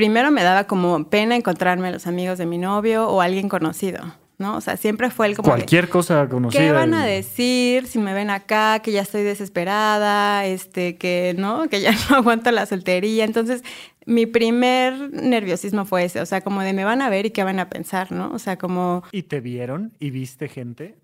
Primero 0.00 0.30
me 0.30 0.42
daba 0.42 0.64
como 0.64 1.04
pena 1.10 1.36
encontrarme 1.36 1.88
a 1.88 1.90
los 1.90 2.06
amigos 2.06 2.38
de 2.38 2.46
mi 2.46 2.56
novio 2.56 3.06
o 3.06 3.20
alguien 3.20 3.50
conocido, 3.50 4.00
¿no? 4.38 4.56
O 4.56 4.62
sea, 4.62 4.78
siempre 4.78 5.10
fue 5.10 5.26
el 5.26 5.36
como 5.36 5.48
de, 5.48 5.56
Cualquier 5.56 5.90
cosa 5.90 6.26
conocida. 6.26 6.58
¿Qué 6.58 6.72
van 6.72 6.94
a 6.94 7.04
decir 7.04 7.86
si 7.86 7.98
me 7.98 8.14
ven 8.14 8.30
acá? 8.30 8.78
Que 8.78 8.92
ya 8.92 9.02
estoy 9.02 9.24
desesperada, 9.24 10.46
este, 10.46 10.96
que 10.96 11.34
no, 11.36 11.68
que 11.68 11.82
ya 11.82 11.92
no 12.08 12.16
aguanto 12.16 12.50
la 12.50 12.64
soltería. 12.64 13.26
Entonces, 13.26 13.62
mi 14.06 14.24
primer 14.24 15.12
nerviosismo 15.12 15.84
fue 15.84 16.06
ese, 16.06 16.22
o 16.22 16.24
sea, 16.24 16.40
como 16.40 16.62
de 16.62 16.72
me 16.72 16.86
van 16.86 17.02
a 17.02 17.10
ver 17.10 17.26
y 17.26 17.30
qué 17.30 17.44
van 17.44 17.58
a 17.58 17.68
pensar, 17.68 18.10
¿no? 18.10 18.30
O 18.32 18.38
sea, 18.38 18.56
como 18.56 19.02
¿Y 19.12 19.24
te 19.24 19.40
vieron 19.40 19.92
y 20.00 20.08
viste 20.08 20.48
gente? 20.48 20.96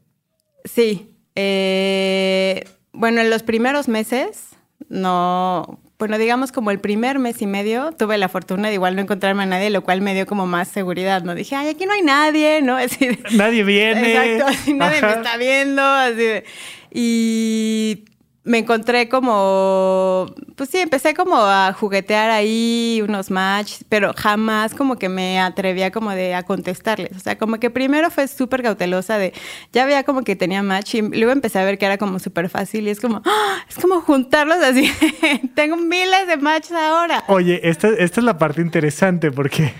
Sí. 0.65 1.15
eh, 1.35 2.65
bueno, 2.95 3.21
en 3.21 3.29
los 3.29 3.43
primeros 3.43 3.89
meses, 3.89 4.57
no. 4.89 5.81
Bueno, 5.99 6.19
digamos 6.19 6.53
como 6.53 6.71
el 6.71 6.79
primer 6.79 7.19
mes 7.19 7.41
y 7.41 7.47
medio, 7.47 7.93
tuve 7.93 8.19
la 8.19 8.29
fortuna 8.29 8.69
de 8.69 8.75
igual 8.75 8.97
no 8.97 9.03
encontrarme 9.03 9.45
a 9.45 9.47
nadie, 9.47 9.71
lo 9.71 9.83
cual 9.83 10.03
me 10.03 10.13
dio 10.15 10.27
como 10.27 10.47
más 10.47 10.69
seguridad, 10.69 11.23
¿no? 11.23 11.35
Dije, 11.35 11.57
ay, 11.57 11.69
aquí 11.69 11.87
no 11.87 11.93
hay 11.93 12.03
nadie, 12.03 12.61
¿no? 12.61 12.77
Así 12.77 13.07
de- 13.09 13.19
Nadie 13.33 13.65
viene. 13.65 14.13
Exacto, 14.13 14.47
así 14.47 14.75
nadie 14.75 15.01
me 15.01 15.13
está 15.13 15.37
viendo, 15.39 15.83
así 15.83 16.17
de- 16.17 16.45
Y 16.93 18.05
me 18.47 18.59
encontré 18.59 19.09
como, 19.09 20.33
pues 20.55 20.71
sí, 20.71 20.79
empecé 20.79 21.15
como 21.15 21.37
a 21.37 21.73
juguetear 21.73 22.31
ahí 22.31 23.03
unos 23.03 23.29
match, 23.29 23.83
pero 23.89 24.15
jamás 24.17 24.73
como 24.73 24.97
que 24.97 25.09
me 25.09 25.41
atrevía 25.41 25.91
como 25.91 26.13
de 26.13 26.33
a 26.33 26.45
contestarles. 26.45 27.17
O 27.17 27.21
sea, 27.21 27.37
como 27.39 27.59
que 27.59 27.71
primero 27.71 28.09
fue 28.09 28.29
súper 28.29 28.63
cautelosa 28.63 29.19
de, 29.19 29.33
ya 29.73 29.85
veía 29.85 30.05
como 30.05 30.23
que 30.23 30.37
tenía 30.37 30.63
match 30.63 30.95
y 30.95 31.03
luego 31.03 31.33
empecé 31.33 31.59
a 31.59 31.65
ver 31.65 31.77
que 31.77 31.87
era 31.87 31.99
como 31.99 32.21
súper 32.21 32.49
fácil 32.49 32.87
y 32.87 32.91
es 32.91 33.01
como, 33.01 33.21
¡ah! 33.27 33.65
es 33.69 33.75
como 33.77 34.01
juntarlos 34.01 34.59
así. 34.59 34.93
Tengo 35.57 35.77
miles 35.77 36.29
de 36.29 36.37
matches 36.37 36.73
ahora. 36.73 37.25
Oye, 37.27 37.69
esta, 37.69 37.89
esta 37.89 38.21
es 38.21 38.25
la 38.25 38.39
parte 38.39 38.61
interesante 38.61 39.33
porque 39.33 39.75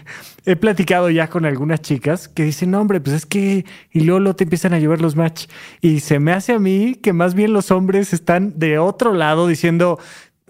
he 0.47 0.55
platicado 0.57 1.11
ya 1.11 1.29
con 1.29 1.45
algunas 1.45 1.83
chicas 1.83 2.29
que 2.29 2.45
dicen, 2.45 2.71
no, 2.71 2.81
hombre, 2.81 3.01
pues 3.01 3.17
es 3.17 3.27
que 3.27 3.65
y 3.93 4.01
luego, 4.01 4.21
luego 4.21 4.37
te 4.37 4.45
empiezan 4.45 4.75
a 4.75 4.79
llevar 4.79 5.01
los 5.01 5.17
match. 5.17 5.47
Y 5.81 6.01
se 6.01 6.21
me 6.21 6.33
hace 6.33 6.53
a 6.53 6.59
mí 6.59 6.95
que 6.95 7.13
más 7.13 7.35
bien 7.35 7.53
los 7.53 7.71
hombres 7.71 8.13
están 8.13 8.56
de 8.57 8.79
otro 8.79 9.15
lado 9.15 9.47
diciendo, 9.47 9.99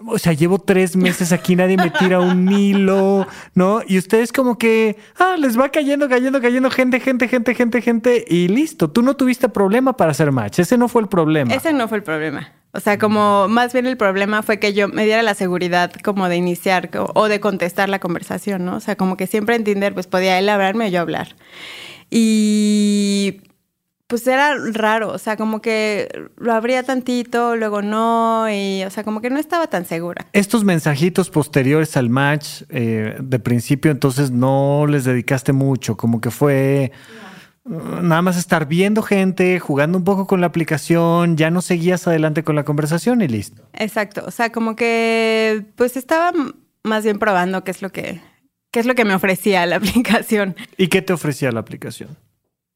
o 0.05 0.19
sea, 0.19 0.33
llevo 0.33 0.59
tres 0.59 0.95
meses 0.95 1.31
aquí, 1.31 1.55
nadie 1.55 1.75
me 1.75 1.89
tira 1.89 2.19
un 2.19 2.51
hilo, 2.51 3.27
¿no? 3.55 3.81
Y 3.87 3.97
ustedes 3.97 4.31
como 4.31 4.57
que, 4.57 4.95
ah, 5.17 5.35
les 5.39 5.59
va 5.59 5.69
cayendo, 5.69 6.07
cayendo, 6.07 6.39
cayendo 6.39 6.69
gente, 6.69 6.99
gente, 6.99 7.27
gente, 7.27 7.55
gente, 7.55 7.81
gente, 7.81 8.25
y 8.27 8.47
listo. 8.47 8.89
Tú 8.91 9.01
no 9.01 9.15
tuviste 9.15 9.49
problema 9.49 9.93
para 9.97 10.11
hacer 10.11 10.31
match, 10.31 10.59
ese 10.59 10.77
no 10.77 10.87
fue 10.87 11.01
el 11.01 11.07
problema. 11.07 11.53
Ese 11.53 11.73
no 11.73 11.87
fue 11.87 11.97
el 11.97 12.03
problema. 12.03 12.51
O 12.73 12.79
sea, 12.79 12.99
como 12.99 13.47
más 13.47 13.73
bien 13.73 13.87
el 13.87 13.97
problema 13.97 14.43
fue 14.43 14.59
que 14.59 14.73
yo 14.73 14.87
me 14.87 15.05
diera 15.05 15.23
la 15.23 15.33
seguridad 15.33 15.91
como 16.03 16.29
de 16.29 16.35
iniciar 16.35 16.91
o 17.15 17.27
de 17.27 17.39
contestar 17.39 17.89
la 17.89 17.99
conversación, 17.99 18.65
¿no? 18.65 18.75
O 18.75 18.79
sea, 18.79 18.95
como 18.95 19.17
que 19.17 19.25
siempre 19.25 19.55
en 19.55 19.63
Tinder 19.63 19.95
pues 19.95 20.05
podía 20.05 20.37
él 20.37 20.47
hablarme 20.47 20.85
o 20.85 20.89
yo 20.89 21.01
hablar. 21.01 21.35
Y 22.11 23.41
pues 24.07 24.25
era 24.25 24.55
raro, 24.71 25.11
o 25.11 25.17
sea, 25.17 25.35
como 25.35 25.61
que 25.61 26.07
lo 26.37 26.53
abría 26.53 26.83
tantito, 26.83 27.57
luego 27.57 27.81
no, 27.81 28.49
y 28.49 28.83
o 28.83 28.89
sea, 28.89 29.03
como 29.03 29.19
que 29.19 29.29
no 29.29 29.37
estaba 29.37 29.67
tan 29.67 29.85
segura. 29.85 30.25
Estos 30.31 30.63
mensajitos 30.63 31.29
posteriores 31.29 31.97
al 31.97 32.09
match, 32.09 32.63
eh, 32.69 33.17
de 33.19 33.39
principio, 33.39 33.91
entonces 33.91 34.31
no 34.31 34.85
les 34.87 35.03
dedicaste 35.03 35.51
mucho, 35.51 35.97
como 35.97 36.21
que 36.21 36.31
fue 36.31 36.93
nada 37.65 38.21
más 38.21 38.37
estar 38.37 38.65
viendo 38.65 39.01
gente, 39.01 39.59
jugando 39.59 39.97
un 39.97 40.05
poco 40.05 40.25
con 40.25 40.39
la 40.39 40.47
aplicación, 40.47 41.35
ya 41.35 41.51
no 41.51 41.61
seguías 41.61 42.07
adelante 42.07 42.43
con 42.43 42.55
la 42.55 42.63
conversación 42.63 43.21
y 43.21 43.27
listo. 43.27 43.63
Exacto, 43.73 44.23
o 44.25 44.31
sea, 44.31 44.53
como 44.53 44.77
que 44.77 45.65
pues 45.75 45.97
estaba 45.97 46.31
más 46.83 47.03
bien 47.03 47.19
probando 47.19 47.65
qué 47.65 47.71
es 47.71 47.81
lo 47.81 47.91
que, 47.91 48.21
qué 48.71 48.79
es 48.79 48.85
lo 48.85 48.95
que 48.95 49.03
me 49.03 49.13
ofrecía 49.13 49.65
la 49.65 49.75
aplicación. 49.77 50.55
¿Y 50.77 50.87
qué 50.87 51.01
te 51.01 51.11
ofrecía 51.11 51.51
la 51.51 51.59
aplicación? 51.59 52.17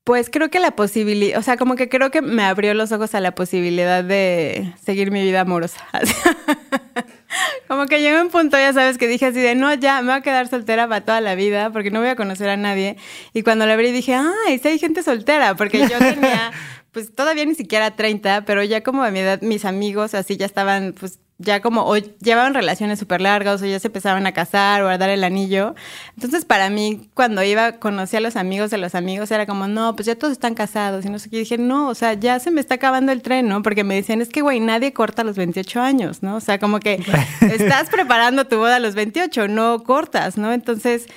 Pues 0.03 0.31
creo 0.31 0.49
que 0.49 0.59
la 0.59 0.71
posibilidad, 0.71 1.37
o 1.37 1.43
sea, 1.43 1.57
como 1.57 1.75
que 1.75 1.87
creo 1.87 2.09
que 2.09 2.23
me 2.23 2.43
abrió 2.43 2.73
los 2.73 2.91
ojos 2.91 3.13
a 3.13 3.19
la 3.19 3.35
posibilidad 3.35 4.03
de 4.03 4.73
seguir 4.83 5.11
mi 5.11 5.21
vida 5.21 5.41
amorosa. 5.41 5.87
como 7.67 7.85
que 7.85 8.01
llegó 8.01 8.19
un 8.19 8.29
punto, 8.29 8.57
ya 8.57 8.73
sabes, 8.73 8.97
que 8.97 9.07
dije 9.07 9.27
así 9.27 9.39
de, 9.39 9.53
no, 9.53 9.71
ya, 9.75 10.01
me 10.01 10.07
voy 10.07 10.15
a 10.15 10.21
quedar 10.21 10.47
soltera 10.47 10.87
para 10.87 11.05
toda 11.05 11.21
la 11.21 11.35
vida 11.35 11.69
porque 11.71 11.91
no 11.91 11.99
voy 11.99 12.09
a 12.09 12.15
conocer 12.15 12.49
a 12.49 12.57
nadie. 12.57 12.97
Y 13.33 13.43
cuando 13.43 13.67
la 13.67 13.73
abrí 13.73 13.91
dije, 13.91 14.15
ay, 14.15 14.57
sí 14.57 14.69
hay 14.69 14.79
gente 14.79 15.03
soltera, 15.03 15.55
porque 15.55 15.87
yo 15.87 15.99
tenía, 15.99 16.51
pues 16.91 17.13
todavía 17.13 17.45
ni 17.45 17.53
siquiera 17.53 17.95
30, 17.95 18.45
pero 18.45 18.63
ya 18.63 18.81
como 18.81 19.03
a 19.03 19.11
mi 19.11 19.19
edad, 19.19 19.39
mis 19.41 19.65
amigos 19.65 20.15
así 20.15 20.35
ya 20.35 20.47
estaban, 20.47 20.93
pues 20.99 21.19
ya 21.41 21.61
como 21.61 21.85
o 21.85 21.97
llevaban 21.97 22.53
relaciones 22.53 22.99
súper 22.99 23.21
largas 23.21 23.61
o 23.61 23.65
ya 23.65 23.79
se 23.79 23.87
empezaban 23.87 24.25
a 24.27 24.31
casar 24.31 24.83
o 24.83 24.89
a 24.89 24.97
dar 24.97 25.09
el 25.09 25.23
anillo. 25.23 25.75
Entonces, 26.15 26.45
para 26.45 26.69
mí, 26.69 27.09
cuando 27.13 27.43
iba, 27.43 27.73
conocía 27.73 28.19
a 28.19 28.21
los 28.21 28.35
amigos 28.35 28.71
de 28.71 28.77
los 28.77 28.95
amigos, 28.95 29.31
era 29.31 29.45
como, 29.45 29.67
no, 29.67 29.95
pues 29.95 30.05
ya 30.05 30.15
todos 30.15 30.31
están 30.31 30.55
casados. 30.55 31.05
Y 31.05 31.09
no 31.09 31.19
sé 31.19 31.29
qué. 31.29 31.37
dije, 31.37 31.57
no, 31.57 31.89
o 31.89 31.95
sea, 31.95 32.13
ya 32.13 32.39
se 32.39 32.51
me 32.51 32.61
está 32.61 32.75
acabando 32.75 33.11
el 33.11 33.21
tren, 33.21 33.47
¿no? 33.47 33.63
Porque 33.63 33.83
me 33.83 33.95
decían, 33.95 34.21
es 34.21 34.29
que, 34.29 34.41
güey, 34.41 34.59
nadie 34.59 34.93
corta 34.93 35.23
a 35.23 35.25
los 35.25 35.37
28 35.37 35.81
años, 35.81 36.23
¿no? 36.23 36.35
O 36.35 36.39
sea, 36.39 36.59
como 36.59 36.79
que 36.79 37.03
estás 37.41 37.89
preparando 37.89 38.45
tu 38.45 38.57
boda 38.57 38.77
a 38.77 38.79
los 38.79 38.95
28, 38.95 39.47
no 39.47 39.83
cortas, 39.83 40.37
¿no? 40.37 40.53
Entonces, 40.53 41.07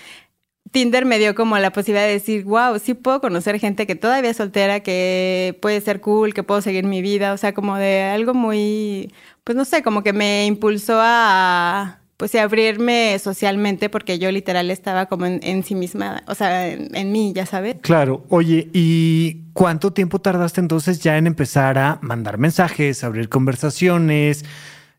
Tinder 0.75 1.05
me 1.05 1.21
dio 1.21 1.37
como 1.37 1.57
la 1.57 1.71
posibilidad 1.71 2.05
de 2.05 2.15
decir, 2.15 2.43
wow, 2.43 2.81
sí 2.81 2.95
puedo 2.95 3.21
conocer 3.21 3.61
gente 3.61 3.87
que 3.87 3.95
todavía 3.95 4.31
es 4.31 4.39
soltera, 4.39 4.81
que 4.81 5.57
puede 5.63 5.81
ser 5.81 6.01
cool, 6.01 6.35
que 6.35 6.43
puedo 6.43 6.61
seguir 6.63 6.85
mi 6.85 7.01
vida, 7.01 7.33
o 7.33 7.37
sea, 7.37 7.55
como 7.55 7.77
de 7.77 8.03
algo 8.03 8.35
muy, 8.35 9.15
pues 9.45 9.55
no 9.57 9.65
sé, 9.65 9.85
como 9.85 10.03
que 10.03 10.13
me 10.13 10.47
impulsó 10.47 10.99
a, 11.01 12.01
pues, 12.17 12.35
a 12.35 12.43
abrirme 12.43 13.17
socialmente, 13.21 13.89
porque 13.89 14.19
yo 14.19 14.33
literal 14.33 14.69
estaba 14.73 15.07
como 15.07 15.27
en, 15.27 15.63
sí 15.63 15.77
misma, 15.77 16.25
o 16.27 16.35
sea, 16.35 16.67
en, 16.69 17.13
mí, 17.13 17.33
ya 17.33 17.47
sabes. 17.47 17.77
Claro, 17.81 18.25
oye, 18.29 18.69
¿y 18.73 19.45
cuánto 19.53 19.93
tiempo 19.93 20.19
tardaste 20.19 20.61
entonces 20.61 20.99
ya 20.99 21.17
en 21.19 21.29
empezar 21.29 21.79
a 21.79 22.01
mandar 22.03 22.37
mensajes, 22.37 23.05
abrir 23.05 23.29
conversaciones? 23.29 24.45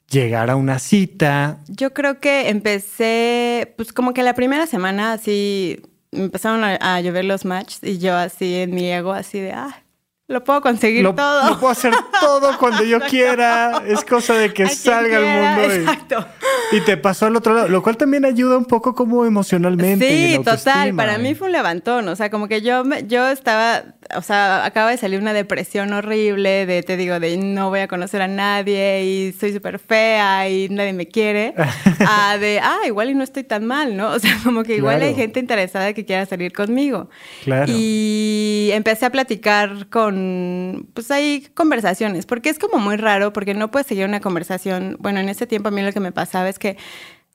Llegar 0.10 0.50
a 0.50 0.56
una 0.56 0.80
cita? 0.80 1.60
Yo 1.68 1.94
creo 1.94 2.20
que 2.20 2.50
empecé, 2.50 3.74
pues 3.78 3.94
como 3.94 4.14
que 4.14 4.24
la 4.24 4.34
primera 4.34 4.68
semana 4.68 5.14
así 5.14 5.82
empezaron 6.12 6.64
a, 6.64 7.02
llover 7.02 7.26
los 7.26 7.46
matches 7.46 7.80
y 7.84 7.98
yo 7.98 8.16
así 8.16 8.56
en 8.56 8.74
mi 8.74 8.92
ego 8.92 9.12
así 9.12 9.40
de, 9.40 9.52
ah, 9.52 9.84
lo 10.28 10.44
puedo 10.44 10.60
conseguir 10.62 11.04
todo. 11.16 11.50
Lo 11.50 11.60
puedo 11.60 11.72
hacer 11.72 11.94
todo 12.20 12.58
cuando 12.58 12.84
yo 12.84 13.00
quiera. 13.10 13.84
Es 13.86 14.04
cosa 14.04 14.34
de 14.34 14.52
que 14.54 14.68
salga 14.68 15.18
al 15.18 15.26
mundo. 15.26 15.74
Exacto. 15.74 16.26
Y, 16.72 16.82
te 16.82 16.98
pasó 16.98 17.28
al 17.28 17.36
otro 17.36 17.54
lado, 17.54 17.68
lo 17.68 17.84
cual 17.84 17.96
también 17.96 18.26
ayuda 18.26 18.58
un 18.58 18.66
poco 18.66 18.96
como 18.96 19.24
emocionalmente. 19.26 20.36
Sí, 20.36 20.44
total. 20.44 20.96
Para 20.96 21.20
mí 21.20 21.36
fue 21.36 21.48
un 21.48 21.54
levantón. 21.54 22.08
O 22.08 22.16
sea, 22.16 22.32
como 22.32 22.48
que 22.48 22.64
yo, 22.64 22.84
yo 23.08 23.28
estaba 23.28 23.84
o 24.16 24.22
sea, 24.22 24.66
acaba 24.66 24.92
de 24.92 24.98
salir 24.98 25.20
una 25.20 25.34
depresión 25.34 25.94
horrible 25.94 26.66
de, 26.66 26.84
te 26.84 26.98
digo, 26.98 27.20
de 27.20 27.38
no 27.38 27.70
voy 27.70 27.80
a 27.80 27.88
conocer 27.88 28.22
a 28.22 28.28
nadie 28.28 29.04
y 29.04 29.32
soy 29.34 29.54
súper 29.54 29.80
fea 29.80 30.50
y 30.50 30.70
nadie 30.70 30.94
me 30.94 31.08
quiere, 31.08 31.54
a 32.08 32.38
de, 32.38 32.60
ah, 32.62 32.80
igual 32.86 33.10
y 33.10 33.16
no 33.16 33.24
estoy 33.24 33.44
tan 33.44 33.66
mal, 33.66 33.98
¿no? 33.98 34.12
O 34.12 34.20
sea, 34.20 34.38
como 34.44 34.64
que 34.64 34.76
igual 34.76 35.02
hay 35.02 35.16
gente 35.16 35.40
interesada 35.40 35.94
que 35.94 36.06
quiera 36.06 36.26
salir 36.26 36.54
conmigo. 36.54 37.10
Claro. 37.44 37.72
Y 37.76 38.70
empecé 38.74 39.06
a 39.06 39.10
platicar 39.10 39.88
con, 39.90 40.88
pues 40.94 41.10
hay 41.12 41.48
conversaciones, 41.54 42.26
porque 42.26 42.50
es 42.50 42.60
como 42.60 42.78
muy 42.78 42.98
raro, 42.98 43.34
porque 43.34 43.54
no 43.54 43.72
puedes 43.72 43.88
seguir 43.88 44.06
una 44.06 44.20
conversación. 44.20 44.98
Bueno, 45.00 45.20
en 45.20 45.30
ese 45.30 45.48
tiempo 45.48 45.70
a 45.70 45.72
mí 45.72 45.82
lo 45.82 45.92
que 45.92 46.00
me 46.00 46.12
pasaba 46.12 46.50
es 46.50 46.60
que 46.60 46.78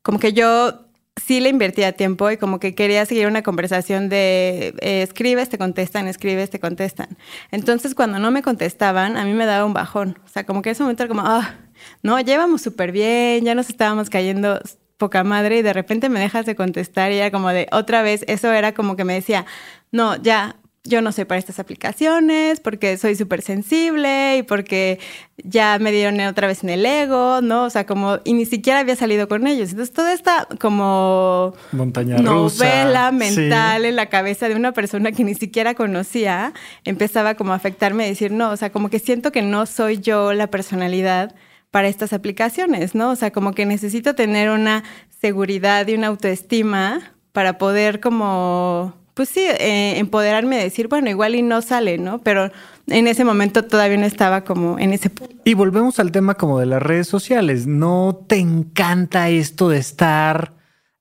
como 0.02 0.18
que 0.18 0.32
yo 0.32 0.89
sí 1.24 1.40
le 1.40 1.48
invertía 1.48 1.92
tiempo 1.92 2.30
y 2.30 2.36
como 2.36 2.58
que 2.58 2.74
quería 2.74 3.04
seguir 3.06 3.26
una 3.26 3.42
conversación 3.42 4.08
de 4.08 4.74
eh, 4.80 5.02
escribes, 5.02 5.48
te 5.48 5.58
contestan, 5.58 6.08
escribes, 6.08 6.50
te 6.50 6.60
contestan. 6.60 7.16
Entonces, 7.50 7.94
cuando 7.94 8.18
no 8.18 8.30
me 8.30 8.42
contestaban, 8.42 9.16
a 9.16 9.24
mí 9.24 9.32
me 9.32 9.46
daba 9.46 9.64
un 9.64 9.74
bajón. 9.74 10.18
O 10.24 10.28
sea, 10.28 10.44
como 10.44 10.62
que 10.62 10.70
ese 10.70 10.82
momento 10.82 11.02
era 11.04 11.08
como, 11.08 11.22
ah, 11.24 11.54
no, 12.02 12.18
llevamos 12.20 12.62
súper 12.62 12.92
bien, 12.92 13.44
ya 13.44 13.54
nos 13.54 13.68
estábamos 13.68 14.10
cayendo 14.10 14.60
poca 14.96 15.24
madre 15.24 15.58
y 15.58 15.62
de 15.62 15.72
repente 15.72 16.08
me 16.08 16.20
dejas 16.20 16.46
de 16.46 16.54
contestar 16.54 17.10
y 17.10 17.16
era 17.16 17.30
como 17.30 17.48
de 17.48 17.68
otra 17.72 18.02
vez, 18.02 18.24
eso 18.28 18.52
era 18.52 18.74
como 18.74 18.96
que 18.96 19.04
me 19.04 19.14
decía, 19.14 19.46
no, 19.92 20.16
ya, 20.16 20.56
yo 20.84 21.02
no 21.02 21.12
soy 21.12 21.26
para 21.26 21.38
estas 21.38 21.58
aplicaciones 21.58 22.58
porque 22.60 22.96
soy 22.96 23.14
súper 23.14 23.42
sensible 23.42 24.38
y 24.38 24.42
porque 24.42 24.99
ya 25.37 25.78
me 25.78 25.92
dieron 25.92 26.18
otra 26.20 26.46
vez 26.46 26.64
en 26.64 26.70
el 26.70 26.87
ego, 26.87 27.42
¿no? 27.42 27.64
O 27.64 27.70
sea, 27.70 27.84
como, 27.84 28.18
y 28.25 28.32
ni 28.32 28.46
siquiera 28.46 28.80
había 28.80 28.96
salido 28.96 29.28
con 29.28 29.46
ellos. 29.46 29.70
Entonces, 29.70 29.94
toda 29.94 30.14
esta 30.14 30.49
como 30.58 31.52
Montaña 31.72 32.16
novela 32.16 33.12
mental 33.12 33.84
en 33.84 33.96
la 33.96 34.06
cabeza 34.06 34.49
de 34.49 34.54
una 34.54 34.72
persona 34.72 35.12
que 35.12 35.22
ni 35.22 35.34
siquiera 35.34 35.75
conocía, 35.75 36.54
empezaba 36.84 37.34
como 37.34 37.52
a 37.52 37.56
afectarme, 37.56 38.04
a 38.04 38.08
decir, 38.08 38.32
no, 38.32 38.50
o 38.50 38.56
sea, 38.56 38.70
como 38.72 38.88
que 38.88 38.99
siento 38.99 39.32
que 39.32 39.42
no 39.42 39.66
soy 39.66 39.99
yo 39.99 40.32
la 40.32 40.46
personalidad 40.46 41.34
para 41.70 41.88
estas 41.88 42.14
aplicaciones, 42.14 42.94
¿no? 42.94 43.10
O 43.10 43.16
sea, 43.16 43.30
como 43.32 43.52
que 43.52 43.66
necesito 43.66 44.14
tener 44.14 44.49
una 44.49 44.82
seguridad 45.20 45.87
y 45.87 45.94
una 45.94 46.06
autoestima 46.06 47.12
para 47.32 47.58
poder 47.58 48.00
como 48.00 49.00
pues 49.20 49.28
sí, 49.28 49.42
eh, 49.42 49.98
empoderarme 49.98 50.56
de 50.56 50.62
decir, 50.62 50.88
bueno, 50.88 51.10
igual 51.10 51.34
y 51.34 51.42
no 51.42 51.60
sale, 51.60 51.98
¿no? 51.98 52.22
Pero 52.22 52.50
en 52.86 53.06
ese 53.06 53.22
momento 53.22 53.66
todavía 53.66 53.98
no 53.98 54.06
estaba 54.06 54.44
como 54.44 54.78
en 54.78 54.94
ese 54.94 55.10
punto. 55.10 55.34
Y 55.44 55.52
volvemos 55.52 56.00
al 56.00 56.10
tema 56.10 56.36
como 56.36 56.58
de 56.58 56.64
las 56.64 56.80
redes 56.82 57.06
sociales. 57.08 57.66
¿No 57.66 58.24
te 58.26 58.36
encanta 58.36 59.28
esto 59.28 59.68
de 59.68 59.76
estar 59.76 60.54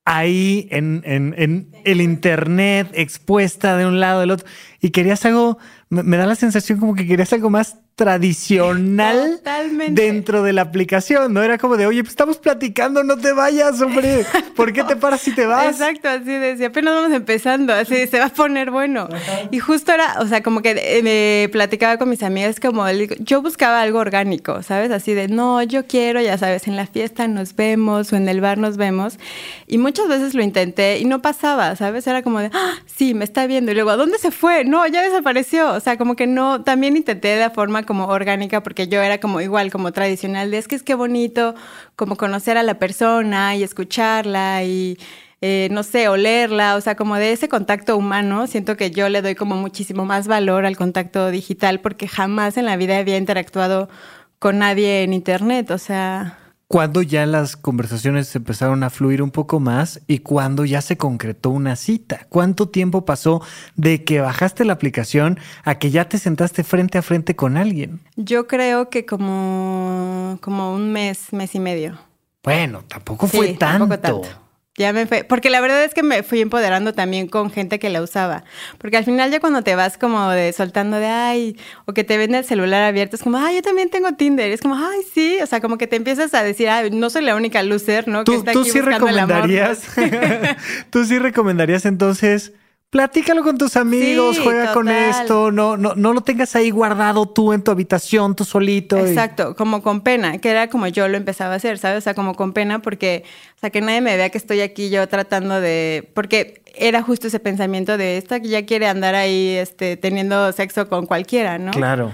ahí 0.03 0.67
en, 0.69 1.01
en 1.05 1.71
el 1.85 2.01
internet 2.01 2.91
expuesta 2.93 3.77
de 3.77 3.85
un 3.85 4.01
lado 4.01 4.19
del 4.19 4.31
otro? 4.31 4.45
Y 4.81 4.89
querías 4.89 5.23
algo, 5.25 5.57
me 5.87 6.17
da 6.17 6.25
la 6.25 6.35
sensación 6.35 6.77
como 6.77 6.95
que 6.95 7.07
querías 7.07 7.31
algo 7.31 7.49
más 7.49 7.77
tradicional 7.99 9.41
dentro 9.89 10.41
de 10.41 10.53
la 10.53 10.61
aplicación, 10.61 11.33
¿no? 11.33 11.43
Era 11.43 11.57
como 11.57 11.75
de, 11.75 11.85
oye, 11.85 12.01
pues 12.01 12.11
estamos 12.11 12.37
platicando, 12.37 13.03
no 13.03 13.17
te 13.17 13.33
vayas, 13.33 13.81
hombre. 13.81 14.25
¿Por 14.55 14.71
qué 14.71 14.85
te 14.85 14.95
paras 14.95 15.19
si 15.19 15.35
te 15.35 15.45
vas? 15.45 15.65
Exacto, 15.65 16.07
así 16.07 16.23
decía, 16.23 16.67
apenas 16.67 16.93
vamos 16.93 17.11
empezando, 17.11 17.73
así 17.73 18.07
se 18.07 18.19
va 18.19 18.27
a 18.27 18.29
poner 18.29 18.71
bueno. 18.71 19.09
Y 19.51 19.59
justo 19.59 19.91
era, 19.91 20.15
o 20.19 20.27
sea, 20.27 20.41
como 20.41 20.61
que 20.61 20.75
eh, 20.77 21.03
me 21.03 21.49
platicaba 21.49 21.97
con 21.97 22.09
mis 22.09 22.23
amigas, 22.23 22.61
como 22.61 22.89
yo 23.19 23.41
buscaba 23.41 23.81
algo 23.81 23.99
orgánico, 23.99 24.63
¿sabes? 24.63 24.91
Así 24.91 25.13
de, 25.13 25.27
no, 25.27 25.61
yo 25.61 25.85
quiero, 25.85 26.21
ya 26.21 26.37
sabes, 26.37 26.69
en 26.69 26.77
la 26.77 26.87
fiesta 26.87 27.27
nos 27.27 27.53
vemos 27.53 28.13
o 28.13 28.15
en 28.15 28.29
el 28.29 28.39
bar 28.39 28.59
nos 28.59 28.77
vemos. 28.77 29.19
Y 29.67 29.77
muchas 29.77 30.07
veces 30.07 30.35
lo 30.35 30.41
intenté 30.41 30.99
y 30.99 31.03
no 31.03 31.21
pasaba, 31.21 31.75
¿sabes? 31.75 32.07
Era 32.07 32.23
como 32.23 32.39
de, 32.39 32.49
ah, 32.53 32.75
sí, 32.85 33.13
me 33.13 33.25
está 33.25 33.45
viendo. 33.45 33.71
Y 33.71 33.75
luego, 33.75 33.89
¿a 33.89 33.97
dónde 33.97 34.19
se 34.19 34.31
fue? 34.31 34.63
No, 34.63 34.87
ya 34.87 35.01
desapareció. 35.01 35.73
O 35.73 35.81
sea, 35.81 35.97
como 35.97 36.15
que 36.15 36.27
no, 36.27 36.63
también 36.63 36.95
intenté 36.95 37.27
de 37.27 37.39
la 37.41 37.49
forma 37.49 37.83
como 37.89 38.05
orgánica 38.05 38.61
porque 38.61 38.87
yo 38.87 39.01
era 39.01 39.19
como 39.19 39.41
igual, 39.41 39.71
como 39.71 39.91
tradicional, 39.91 40.51
de 40.51 40.59
es 40.59 40.67
que 40.67 40.75
es 40.75 40.83
que 40.83 40.93
bonito 40.93 41.55
como 41.95 42.17
conocer 42.17 42.55
a 42.55 42.61
la 42.61 42.77
persona 42.77 43.55
y 43.55 43.63
escucharla 43.63 44.63
y 44.63 44.99
eh, 45.41 45.69
no 45.71 45.81
sé, 45.81 46.07
olerla, 46.07 46.75
o 46.75 46.81
sea, 46.81 46.95
como 46.95 47.15
de 47.15 47.31
ese 47.31 47.49
contacto 47.49 47.97
humano, 47.97 48.45
siento 48.45 48.77
que 48.77 48.91
yo 48.91 49.09
le 49.09 49.23
doy 49.23 49.33
como 49.33 49.55
muchísimo 49.55 50.05
más 50.05 50.27
valor 50.27 50.67
al 50.67 50.77
contacto 50.77 51.31
digital 51.31 51.79
porque 51.81 52.07
jamás 52.07 52.57
en 52.57 52.65
la 52.65 52.77
vida 52.77 52.99
había 52.99 53.17
interactuado 53.17 53.89
con 54.37 54.59
nadie 54.59 55.01
en 55.03 55.13
internet, 55.13 55.71
o 55.71 55.79
sea... 55.79 56.38
¿Cuándo 56.71 57.01
ya 57.01 57.25
las 57.25 57.57
conversaciones 57.57 58.35
empezaron 58.35 58.83
a 58.83 58.91
fluir 58.91 59.23
un 59.23 59.31
poco 59.31 59.59
más 59.59 60.01
y 60.05 60.19
cuándo 60.19 60.65
ya 60.65 60.81
se 60.81 60.97
concretó 60.97 61.49
una 61.49 61.75
cita? 61.75 62.27
¿Cuánto 62.29 62.69
tiempo 62.69 63.05
pasó 63.05 63.41
de 63.75 64.03
que 64.03 64.19
bajaste 64.21 64.65
la 64.65 64.73
aplicación 64.73 65.39
a 65.63 65.79
que 65.79 65.89
ya 65.89 66.07
te 66.07 66.19
sentaste 66.19 66.63
frente 66.63 66.99
a 66.99 67.01
frente 67.01 67.35
con 67.35 67.57
alguien? 67.57 68.01
Yo 68.17 68.45
creo 68.45 68.91
que 68.91 69.07
como, 69.07 70.37
como 70.41 70.75
un 70.75 70.91
mes, 70.91 71.33
mes 71.33 71.55
y 71.55 71.59
medio. 71.59 71.97
Bueno, 72.43 72.83
tampoco 72.87 73.25
fue 73.25 73.47
Sí, 73.47 73.53
tanto. 73.55 73.87
tampoco 73.87 74.27
tanto. 74.27 74.41
Ya 74.79 74.93
me 74.93 75.05
fue, 75.05 75.25
porque 75.25 75.49
la 75.49 75.59
verdad 75.59 75.83
es 75.83 75.93
que 75.93 76.03
me 76.03 76.23
fui 76.23 76.39
empoderando 76.39 76.93
también 76.93 77.27
con 77.27 77.51
gente 77.51 77.79
que 77.79 77.89
la 77.89 78.01
usaba. 78.01 78.45
Porque 78.77 78.95
al 78.95 79.03
final 79.03 79.29
ya 79.29 79.41
cuando 79.41 79.61
te 79.61 79.75
vas 79.75 79.97
como 79.97 80.29
de 80.29 80.53
soltando 80.53 80.95
de 80.95 81.05
ay, 81.05 81.57
o 81.83 81.93
que 81.93 82.05
te 82.05 82.17
ven 82.17 82.33
el 82.33 82.45
celular 82.45 82.83
abierto, 82.83 83.17
es 83.17 83.21
como, 83.21 83.37
ay, 83.39 83.57
yo 83.57 83.61
también 83.61 83.89
tengo 83.89 84.13
Tinder. 84.13 84.49
Es 84.49 84.61
como, 84.61 84.75
ay, 84.75 85.01
sí. 85.13 85.37
O 85.43 85.47
sea, 85.47 85.59
como 85.59 85.77
que 85.77 85.87
te 85.87 85.97
empiezas 85.97 86.33
a 86.33 86.43
decir, 86.43 86.69
ay, 86.69 86.91
no 86.91 87.09
soy 87.09 87.23
la 87.23 87.35
única 87.35 87.61
loser, 87.61 88.07
¿no? 88.07 88.19
Que 88.19 88.31
¿Tú, 88.31 88.37
está 88.37 88.53
tú 88.53 88.61
aquí 88.61 88.69
sí 88.69 88.79
buscando 88.79 89.09
el 89.09 89.19
amor. 89.19 89.49
recomendarías, 89.49 89.83
tú 90.91 91.03
sí 91.03 91.19
recomendarías 91.19 91.85
entonces, 91.85 92.53
platícalo 92.89 93.43
con 93.43 93.57
tus 93.57 93.75
amigos, 93.77 94.37
Sí, 94.37 94.41
juega 94.43 94.73
con 94.73 94.89
esto, 94.89 95.51
no, 95.51 95.77
no, 95.77 95.93
no 95.95 96.13
lo 96.13 96.21
tengas 96.21 96.55
ahí 96.55 96.71
guardado 96.71 97.27
tú 97.27 97.53
en 97.53 97.63
tu 97.63 97.69
habitación, 97.71 98.35
tú 98.35 98.45
solito. 98.45 98.97
y- 98.97 99.09
Exacto, 99.09 99.55
como 99.55 99.83
con 99.83 100.01
pena, 100.01 100.39
que 100.39 100.49
era 100.49 100.69
como 100.69 100.87
yo 100.87 101.07
lo 101.07 101.15
empezaba 101.17 101.53
a 101.53 101.57
hacer, 101.57 101.77
¿sabes? 101.77 101.99
O 101.99 102.01
sea, 102.01 102.13
como 102.15 102.33
con 102.35 102.53
pena 102.53 102.81
porque, 102.81 103.23
o 103.55 103.59
sea, 103.59 103.69
que 103.69 103.81
nadie 103.81 104.01
me 104.01 104.17
vea 104.17 104.29
que 104.29 104.37
estoy 104.39 104.61
aquí 104.61 104.89
yo 104.89 105.07
tratando 105.07 105.61
de, 105.61 106.09
porque 106.15 106.63
era 106.75 107.01
justo 107.03 107.27
ese 107.27 107.39
pensamiento 107.39 107.97
de 107.97 108.17
esta 108.17 108.39
que 108.39 108.47
ya 108.47 108.65
quiere 108.65 108.87
andar 108.87 109.13
ahí, 109.15 109.49
este, 109.55 109.95
teniendo 109.97 110.51
sexo 110.51 110.89
con 110.89 111.05
cualquiera, 111.05 111.57
¿no? 111.59 111.71
Claro. 111.71 112.11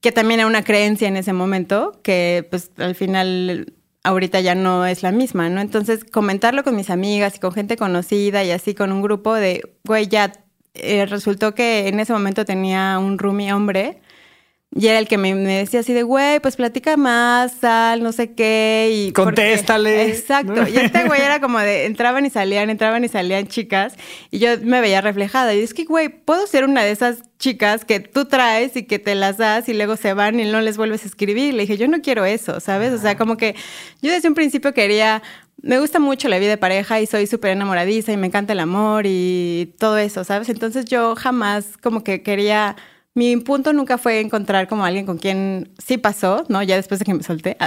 Que 0.00 0.10
también 0.10 0.40
era 0.40 0.48
una 0.48 0.64
creencia 0.64 1.06
en 1.06 1.16
ese 1.16 1.32
momento, 1.32 2.00
que 2.02 2.44
pues 2.50 2.72
al 2.78 2.96
final 2.96 3.72
ahorita 4.04 4.40
ya 4.40 4.54
no 4.54 4.86
es 4.86 5.02
la 5.02 5.12
misma, 5.12 5.48
¿no? 5.48 5.60
Entonces, 5.60 6.04
comentarlo 6.04 6.64
con 6.64 6.76
mis 6.76 6.90
amigas 6.90 7.36
y 7.36 7.40
con 7.40 7.52
gente 7.52 7.76
conocida 7.76 8.44
y 8.44 8.50
así 8.50 8.74
con 8.74 8.92
un 8.92 9.02
grupo 9.02 9.34
de, 9.34 9.76
güey, 9.84 10.08
ya 10.08 10.32
eh, 10.74 11.06
resultó 11.06 11.54
que 11.54 11.88
en 11.88 12.00
ese 12.00 12.12
momento 12.12 12.44
tenía 12.44 12.98
un 12.98 13.18
roomie 13.18 13.52
hombre 13.52 14.01
y 14.74 14.86
era 14.86 14.98
el 14.98 15.06
que 15.06 15.18
me, 15.18 15.34
me 15.34 15.58
decía 15.58 15.80
así 15.80 15.92
de, 15.92 16.02
güey, 16.02 16.40
pues 16.40 16.56
platica 16.56 16.96
más, 16.96 17.52
sal, 17.60 18.02
no 18.02 18.10
sé 18.12 18.32
qué. 18.32 18.90
Y 18.92 19.12
porque- 19.12 19.24
Contéstale. 19.42 20.08
Exacto. 20.08 20.66
Y 20.66 20.78
este 20.78 21.04
güey 21.04 21.20
era 21.20 21.40
como 21.40 21.58
de, 21.58 21.84
entraban 21.84 22.24
y 22.24 22.30
salían, 22.30 22.70
entraban 22.70 23.04
y 23.04 23.08
salían 23.08 23.46
chicas. 23.48 23.94
Y 24.30 24.38
yo 24.38 24.48
me 24.62 24.80
veía 24.80 25.00
reflejada. 25.02 25.54
Y 25.54 25.60
es 25.60 25.74
que, 25.74 25.84
güey, 25.84 26.08
puedo 26.08 26.46
ser 26.46 26.64
una 26.64 26.82
de 26.82 26.90
esas 26.90 27.22
chicas 27.38 27.84
que 27.84 28.00
tú 28.00 28.24
traes 28.24 28.74
y 28.76 28.84
que 28.84 28.98
te 28.98 29.14
las 29.14 29.36
das 29.36 29.68
y 29.68 29.74
luego 29.74 29.96
se 29.96 30.14
van 30.14 30.40
y 30.40 30.44
no 30.50 30.60
les 30.62 30.76
vuelves 30.78 31.04
a 31.04 31.08
escribir. 31.08 31.52
Le 31.52 31.62
dije, 31.62 31.76
yo 31.76 31.86
no 31.88 32.00
quiero 32.00 32.24
eso, 32.24 32.58
¿sabes? 32.60 32.92
O 32.94 32.98
sea, 32.98 33.16
como 33.18 33.36
que 33.36 33.54
yo 34.00 34.10
desde 34.10 34.28
un 34.28 34.34
principio 34.34 34.72
quería... 34.72 35.22
Me 35.60 35.78
gusta 35.78 36.00
mucho 36.00 36.28
la 36.28 36.38
vida 36.38 36.48
de 36.50 36.56
pareja 36.56 37.00
y 37.00 37.06
soy 37.06 37.26
súper 37.28 37.50
enamoradiza 37.52 38.10
y 38.10 38.16
me 38.16 38.26
encanta 38.26 38.52
el 38.52 38.58
amor 38.58 39.04
y 39.06 39.74
todo 39.78 39.96
eso, 39.98 40.24
¿sabes? 40.24 40.48
Entonces 40.48 40.86
yo 40.86 41.14
jamás 41.14 41.76
como 41.80 42.02
que 42.02 42.22
quería 42.22 42.74
mi 43.14 43.36
punto 43.36 43.74
nunca 43.74 43.98
fue 43.98 44.20
encontrar 44.20 44.68
como 44.68 44.84
alguien 44.84 45.04
con 45.04 45.18
quien 45.18 45.70
sí 45.76 45.98
pasó, 45.98 46.46
¿no? 46.48 46.62
Ya 46.62 46.76
después 46.76 46.98
de 46.98 47.04
que 47.04 47.12
me 47.12 47.22
solté. 47.22 47.58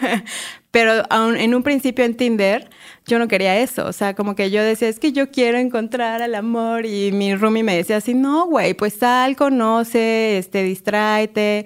Pero 0.70 1.04
en 1.10 1.54
un 1.54 1.62
principio 1.62 2.04
en 2.04 2.16
Tinder, 2.16 2.68
yo 3.06 3.18
no 3.18 3.26
quería 3.26 3.58
eso. 3.60 3.86
O 3.86 3.92
sea, 3.92 4.14
como 4.14 4.34
que 4.34 4.50
yo 4.50 4.62
decía, 4.62 4.88
es 4.88 4.98
que 4.98 5.12
yo 5.12 5.30
quiero 5.30 5.56
encontrar 5.56 6.20
al 6.20 6.34
amor. 6.34 6.84
Y 6.84 7.12
mi 7.12 7.34
roomie 7.34 7.62
me 7.62 7.76
decía 7.76 7.96
así, 7.96 8.12
no, 8.12 8.46
güey, 8.46 8.74
pues 8.74 8.94
sal, 8.94 9.36
conoce, 9.36 10.36
este, 10.36 10.62
distráete. 10.62 11.64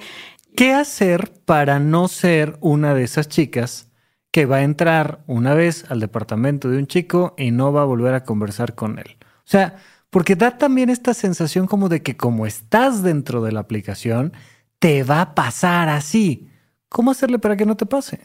¿Qué 0.55 0.73
hacer 0.73 1.33
para 1.45 1.81
no 1.81 2.07
ser 2.07 2.57
una 2.61 2.95
de 2.95 3.03
esas 3.03 3.29
chicas 3.29 3.91
que 4.31 4.47
va 4.47 4.59
a 4.59 4.63
entrar 4.63 5.25
una 5.27 5.55
vez 5.55 5.87
al 5.89 5.99
departamento 5.99 6.69
de 6.69 6.79
un 6.79 6.87
chico 6.87 7.35
y 7.37 7.51
no 7.51 7.73
va 7.73 7.83
a 7.83 7.87
volver 7.87 8.15
a 8.15 8.23
conversar 8.25 8.77
con 8.77 9.01
él? 9.01 9.17
O 9.21 9.51
sea, 9.51 9.77
porque 10.11 10.37
da 10.37 10.57
también 10.57 10.91
esta 10.91 11.15
sensación 11.15 11.67
como 11.67 11.89
de 11.89 12.03
que 12.03 12.17
como 12.17 12.47
estás 12.47 13.03
dentro 13.03 13.43
de 13.43 13.53
la 13.53 13.61
aplicación, 13.61 14.33
te 14.79 15.03
va 15.03 15.21
a 15.21 15.35
pasar 15.35 15.89
así. 15.89 16.49
¿Cómo 16.89 17.11
hacerle 17.11 17.39
para 17.39 17.57
que 17.57 17.67
no 17.67 17.77
te 17.77 17.87
pase? 17.87 18.21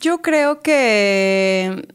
Yo 0.00 0.22
creo 0.22 0.60
que. 0.60 1.86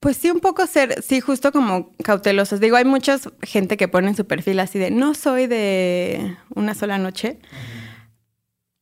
Pues 0.00 0.16
sí, 0.16 0.30
un 0.30 0.40
poco 0.40 0.64
ser, 0.66 1.02
sí, 1.02 1.20
justo 1.20 1.50
como 1.50 1.92
cautelosos. 2.04 2.60
Digo, 2.60 2.76
hay 2.76 2.84
mucha 2.84 3.18
gente 3.42 3.76
que 3.76 3.88
pone 3.88 4.08
en 4.08 4.16
su 4.16 4.26
perfil 4.26 4.60
así 4.60 4.78
de 4.78 4.92
no 4.92 5.14
soy 5.14 5.48
de 5.48 6.36
una 6.54 6.74
sola 6.74 6.98
noche. 6.98 7.40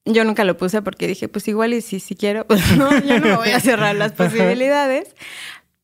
Yo 0.05 0.25
nunca 0.25 0.45
lo 0.45 0.57
puse 0.57 0.83
porque 0.83 1.09
dije, 1.09 1.29
pues 1.29 1.49
igual 1.49 1.73
y 1.73 1.81
si, 1.81 2.01
si 2.01 2.15
quiero, 2.17 2.47
pues 2.47 2.77
no, 2.77 2.91
yo 3.05 3.19
no 3.19 3.27
me 3.27 3.37
voy 3.37 3.51
a 3.51 3.61
cerrar 3.61 3.97
las 3.97 4.13
posibilidades. 4.13 5.15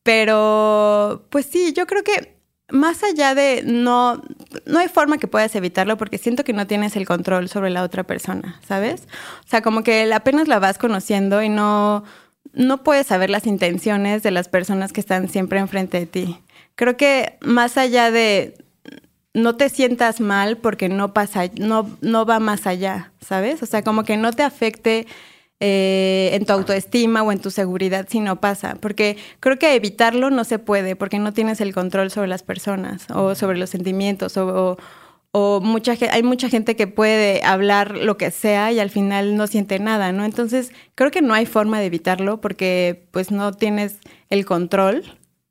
Pero, 0.03 1.27
pues 1.29 1.45
sí, 1.45 1.73
yo 1.73 1.87
creo 1.87 2.03
que 2.03 2.32
más 2.69 3.03
allá 3.03 3.35
de 3.35 3.63
no, 3.65 4.21
no 4.65 4.79
hay 4.79 4.87
forma 4.87 5.17
que 5.17 5.27
puedas 5.27 5.55
evitarlo 5.55 5.97
porque 5.97 6.17
siento 6.17 6.43
que 6.43 6.53
no 6.53 6.67
tienes 6.67 6.95
el 6.95 7.05
control 7.05 7.49
sobre 7.49 7.69
la 7.69 7.83
otra 7.83 8.03
persona, 8.03 8.59
¿sabes? 8.67 9.07
O 9.45 9.47
sea, 9.47 9.61
como 9.61 9.83
que 9.83 10.11
apenas 10.13 10.47
la 10.47 10.59
vas 10.59 10.77
conociendo 10.77 11.43
y 11.43 11.49
no, 11.49 12.03
no 12.53 12.83
puedes 12.83 13.07
saber 13.07 13.29
las 13.29 13.45
intenciones 13.47 14.23
de 14.23 14.31
las 14.31 14.47
personas 14.47 14.93
que 14.93 15.01
están 15.01 15.29
siempre 15.29 15.59
enfrente 15.59 15.99
de 15.99 16.05
ti. 16.05 16.39
Creo 16.75 16.97
que 16.97 17.37
más 17.41 17.77
allá 17.77 18.11
de 18.11 18.55
no 19.33 19.55
te 19.55 19.69
sientas 19.69 20.19
mal 20.19 20.57
porque 20.57 20.89
no 20.89 21.13
pasa, 21.13 21.49
no, 21.59 21.89
no 22.01 22.25
va 22.25 22.39
más 22.39 22.67
allá, 22.67 23.11
¿sabes? 23.19 23.63
O 23.63 23.65
sea, 23.65 23.83
como 23.83 24.03
que 24.03 24.17
no 24.17 24.31
te 24.31 24.43
afecte 24.43 25.07
eh, 25.59 26.31
en 26.33 26.45
tu 26.45 26.53
autoestima 26.53 27.23
o 27.23 27.31
en 27.31 27.39
tu 27.39 27.51
seguridad 27.51 28.07
si 28.09 28.19
no 28.19 28.39
pasa. 28.41 28.75
Porque 28.81 29.17
creo 29.39 29.57
que 29.57 29.75
evitarlo 29.75 30.29
no 30.29 30.43
se 30.43 30.59
puede 30.59 30.95
porque 30.95 31.19
no 31.19 31.33
tienes 31.33 31.61
el 31.61 31.73
control 31.73 32.11
sobre 32.11 32.27
las 32.27 32.43
personas 32.43 33.07
o 33.13 33.35
sobre 33.35 33.57
los 33.57 33.69
sentimientos 33.69 34.37
o, 34.37 34.47
o, 34.47 34.77
o 35.31 35.61
mucha, 35.61 35.95
hay 36.11 36.23
mucha 36.23 36.49
gente 36.49 36.75
que 36.75 36.87
puede 36.87 37.43
hablar 37.43 37.97
lo 37.97 38.17
que 38.17 38.31
sea 38.31 38.71
y 38.71 38.79
al 38.79 38.89
final 38.89 39.35
no 39.37 39.47
siente 39.47 39.79
nada, 39.79 40.11
¿no? 40.11 40.25
Entonces 40.25 40.71
creo 40.95 41.11
que 41.11 41.21
no 41.21 41.33
hay 41.33 41.45
forma 41.45 41.79
de 41.79 41.87
evitarlo 41.87 42.41
porque 42.41 43.07
pues 43.11 43.31
no 43.31 43.53
tienes 43.53 43.99
el 44.29 44.45
control 44.45 45.03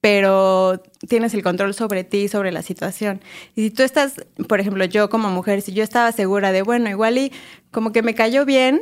pero 0.03 0.83
tienes 1.09 1.33
el 1.33 1.45
control 1.45 1.75
sobre 1.75 2.03
ti 2.03 2.23
y 2.25 2.29
sobre 2.29 2.51
la 2.51 2.63
situación. 2.63 3.21
Y 3.55 3.63
si 3.63 3.71
tú 3.71 3.85
estás, 3.85 4.17
por 4.49 4.59
ejemplo, 4.59 4.85
yo 4.85 5.09
como 5.09 5.31
mujer, 5.31 5.63
si 5.63 5.73
yo 5.73 5.85
estaba 5.85 6.11
segura 6.11 6.51
de, 6.51 6.63
bueno, 6.63 6.91
igual 6.91 7.19
y 7.19 7.33
como 7.71 7.93
que 7.93 8.03
me 8.03 8.17
cayó 8.17 8.45
bien, 8.45 8.81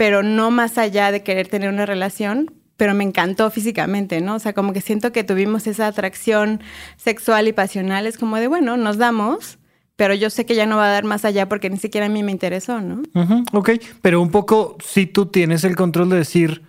pero 0.00 0.22
no 0.22 0.50
más 0.50 0.78
allá 0.78 1.12
de 1.12 1.22
querer 1.22 1.48
tener 1.48 1.68
una 1.68 1.84
relación, 1.84 2.50
pero 2.78 2.94
me 2.94 3.04
encantó 3.04 3.50
físicamente, 3.50 4.22
¿no? 4.22 4.36
O 4.36 4.38
sea, 4.38 4.54
como 4.54 4.72
que 4.72 4.80
siento 4.80 5.12
que 5.12 5.24
tuvimos 5.24 5.66
esa 5.66 5.86
atracción 5.86 6.62
sexual 6.96 7.48
y 7.48 7.52
pasional, 7.52 8.06
es 8.06 8.16
como 8.16 8.36
de, 8.36 8.46
bueno, 8.46 8.78
nos 8.78 8.96
damos, 8.96 9.58
pero 9.96 10.14
yo 10.14 10.30
sé 10.30 10.46
que 10.46 10.54
ya 10.54 10.64
no 10.64 10.78
va 10.78 10.86
a 10.86 10.92
dar 10.92 11.04
más 11.04 11.26
allá 11.26 11.50
porque 11.50 11.68
ni 11.68 11.76
siquiera 11.76 12.06
a 12.06 12.08
mí 12.08 12.22
me 12.22 12.32
interesó, 12.32 12.80
¿no? 12.80 13.02
Ujú, 13.12 13.44
ok, 13.52 13.72
pero 14.00 14.22
un 14.22 14.30
poco 14.30 14.78
si 14.82 15.04
tú 15.04 15.26
tienes 15.26 15.64
el 15.64 15.76
control 15.76 16.08
de 16.08 16.16
decir, 16.16 16.62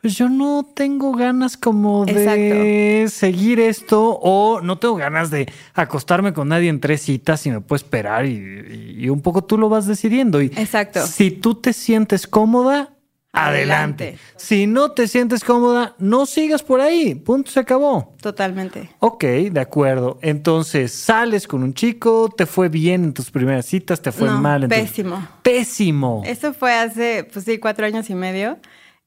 pues 0.00 0.14
yo 0.16 0.28
no 0.28 0.64
tengo 0.74 1.12
ganas 1.12 1.56
como 1.56 2.04
de 2.04 3.06
seguir 3.10 3.58
esto 3.60 4.10
o 4.22 4.60
no 4.60 4.78
tengo 4.78 4.94
ganas 4.96 5.30
de 5.30 5.50
acostarme 5.74 6.32
con 6.32 6.48
nadie 6.48 6.68
en 6.68 6.80
tres 6.80 7.02
citas 7.02 7.44
y 7.46 7.50
me 7.50 7.60
puedo 7.60 7.76
esperar 7.76 8.24
y, 8.26 8.94
y 8.98 9.08
un 9.08 9.20
poco 9.20 9.42
tú 9.42 9.58
lo 9.58 9.68
vas 9.68 9.86
decidiendo. 9.86 10.40
Y 10.40 10.46
Exacto. 10.56 11.04
si 11.06 11.30
tú 11.32 11.54
te 11.56 11.72
sientes 11.72 12.26
cómoda, 12.26 12.92
adelante. 13.32 14.04
Adelante. 14.04 14.18
Si 14.36 14.66
no 14.66 14.92
te 14.92 15.08
sientes 15.08 15.42
cómoda, 15.42 15.94
no 15.98 16.24
sigas 16.24 16.62
por 16.62 16.80
ahí. 16.80 17.14
Punto, 17.16 17.50
se 17.50 17.60
acabó. 17.60 18.14
Totalmente. 18.20 18.90
Ok, 19.00 19.24
de 19.24 19.60
acuerdo. 19.60 20.18
Entonces, 20.22 20.92
sales 20.92 21.48
con 21.48 21.62
un 21.62 21.74
chico, 21.74 22.32
te 22.34 22.46
fue 22.46 22.68
bien 22.68 23.02
en 23.04 23.12
tus 23.12 23.30
primeras 23.30 23.66
citas, 23.66 24.00
te 24.00 24.12
fue 24.12 24.28
No, 24.28 24.40
mal 24.40 24.64
en 24.64 24.70
tus- 24.70 24.78
pésimo. 24.78 25.28
Pésimo. 25.42 26.22
Eso 26.24 26.54
fue 26.54 26.72
hace, 26.74 27.28
pues 27.32 27.44
sí, 27.44 27.58
cuatro 27.58 27.84
años 27.86 28.08
y 28.08 28.14
medio. 28.14 28.58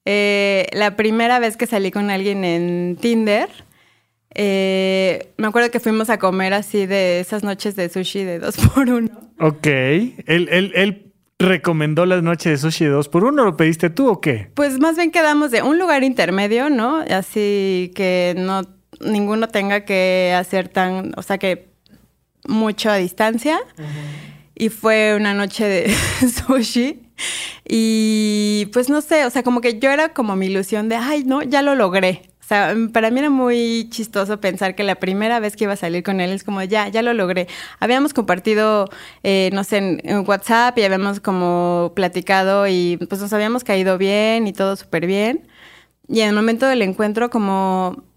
Eh, 0.06 0.68
la 0.74 0.96
primera 0.96 1.40
vez 1.40 1.58
que 1.58 1.68
salí 1.68 1.92
con 1.92 2.10
alguien 2.10 2.44
en 2.44 2.98
Tinder, 3.00 3.50
eh, 4.36 5.34
me 5.38 5.48
acuerdo 5.48 5.72
que 5.72 5.80
fuimos 5.80 6.10
a 6.10 6.20
comer 6.20 6.54
así 6.54 6.86
de 6.86 7.20
esas 7.20 7.44
noches 7.44 7.76
de 7.76 7.90
sushi 7.90 8.24
de 8.24 8.40
dos 8.40 8.58
por 8.58 8.90
uno. 8.90 9.10
Ok. 9.40 9.68
¿Él, 9.68 10.48
él, 10.52 10.72
él 10.76 11.14
recomendó 11.40 12.06
la 12.06 12.22
noche 12.22 12.50
de 12.50 12.58
sushi 12.58 12.86
de 12.86 12.92
dos 12.92 13.10
por 13.10 13.24
uno? 13.24 13.46
¿Lo 13.46 13.58
pediste 13.58 13.90
tú 13.90 14.10
o 14.10 14.22
qué? 14.22 14.52
Pues 14.54 14.80
más 14.80 14.96
bien 14.96 15.12
quedamos 15.12 15.52
de 15.52 15.62
un 15.62 15.80
lugar 15.80 16.04
intermedio, 16.04 16.70
¿no? 16.70 16.98
Así 17.10 17.92
que 17.96 18.36
no 18.38 18.62
ninguno 19.00 19.48
tenga 19.48 19.86
que 19.86 20.34
hacer 20.38 20.68
tan, 20.68 21.14
o 21.16 21.22
sea 21.22 21.38
que 21.38 21.70
mucho 22.48 22.90
a 22.90 22.96
distancia. 22.96 23.60
Y 24.56 24.70
fue 24.70 25.16
una 25.16 25.34
noche 25.34 25.66
de 25.66 25.96
sushi. 26.48 27.00
Y 27.68 28.68
pues 28.74 28.90
no 28.90 29.02
sé, 29.02 29.26
o 29.26 29.30
sea, 29.30 29.44
como 29.44 29.62
que 29.62 29.80
yo 29.80 29.90
era 29.92 30.14
como 30.14 30.36
mi 30.36 30.48
ilusión 30.48 30.90
de, 30.90 30.96
ay, 30.96 31.24
no, 31.24 31.42
ya 31.44 31.62
lo 31.62 31.76
logré. 31.76 32.30
O 32.42 32.48
sea, 32.50 32.76
para 32.94 33.12
mí 33.12 33.20
era 33.20 33.30
muy 33.30 33.88
chistoso 33.92 34.42
pensar 34.42 34.74
que 34.74 34.84
la 34.84 34.96
primera 34.96 35.40
vez 35.40 35.56
que 35.56 35.66
iba 35.66 35.74
a 35.74 35.76
salir 35.76 36.04
con 36.04 36.20
él 36.20 36.32
es 36.32 36.44
como, 36.44 36.64
ya, 36.64 36.88
ya 36.88 37.04
lo 37.04 37.14
logré. 37.14 37.48
Habíamos 37.80 38.14
compartido, 38.14 38.90
eh, 39.24 39.52
no 39.54 39.64
sé, 39.64 39.78
en, 39.78 40.02
en 40.04 40.28
WhatsApp 40.28 40.78
y 40.80 40.84
habíamos 40.84 41.20
como 41.20 41.94
platicado 41.96 42.68
y 42.68 42.98
pues 43.08 43.22
nos 43.22 43.34
habíamos 43.34 43.64
caído 43.64 44.00
bien 44.00 44.48
y 44.48 44.54
todo 44.54 44.76
súper 44.76 45.06
bien. 45.06 45.48
Y 46.08 46.22
en 46.22 46.30
el 46.30 46.36
momento 46.36 46.66
del 46.66 46.82
encuentro 46.82 47.30
como 47.30 48.09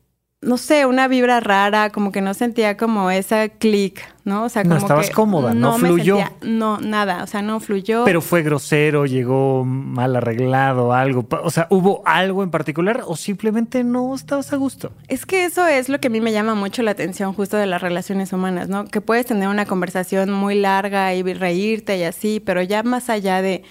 no 0.42 0.58
sé, 0.58 0.86
una 0.86 1.06
vibra 1.06 1.38
rara, 1.38 1.90
como 1.90 2.10
que 2.10 2.20
no 2.20 2.34
sentía 2.34 2.76
como 2.76 3.10
esa 3.12 3.48
click, 3.48 4.02
¿no? 4.24 4.42
O 4.44 4.48
sea, 4.48 4.62
como 4.64 4.74
no 4.74 4.80
estabas 4.80 5.06
que 5.08 5.14
cómoda, 5.14 5.54
no, 5.54 5.78
fluyó. 5.78 6.16
sentía- 6.18 6.36
no, 6.42 6.80
nada, 6.80 7.22
o 7.22 7.26
sea, 7.28 7.42
no 7.42 7.60
fluyó. 7.60 8.04
Pero 8.04 8.20
fue 8.20 8.42
grosero, 8.42 9.06
llegó 9.06 9.64
mal 9.64 10.16
arreglado, 10.16 10.92
algo. 10.92 11.26
O 11.44 11.50
sea, 11.50 11.68
¿hubo 11.70 12.02
algo 12.04 12.42
en 12.42 12.50
particular 12.50 13.02
o 13.06 13.14
simplemente 13.14 13.84
no 13.84 14.12
estabas 14.16 14.52
a 14.52 14.56
gusto? 14.56 14.90
Es 15.06 15.26
que 15.26 15.44
eso 15.44 15.64
es 15.68 15.88
lo 15.88 16.00
que 16.00 16.08
a 16.08 16.10
mí 16.10 16.20
me 16.20 16.32
llama 16.32 16.56
mucho 16.56 16.82
la 16.82 16.90
atención 16.90 17.32
justo 17.34 17.56
de 17.56 17.66
las 17.66 17.80
relaciones 17.80 18.32
humanas, 18.32 18.68
¿no? 18.68 18.84
Que 18.86 19.00
puedes 19.00 19.26
tener 19.26 19.48
una 19.48 19.66
conversación 19.66 20.32
muy 20.32 20.56
larga 20.56 21.14
y 21.14 21.22
reírte 21.22 21.96
y 21.98 22.02
así, 22.02 22.40
pero 22.44 22.62
ya 22.62 22.82
más 22.82 23.10
allá 23.10 23.42
de 23.42 23.62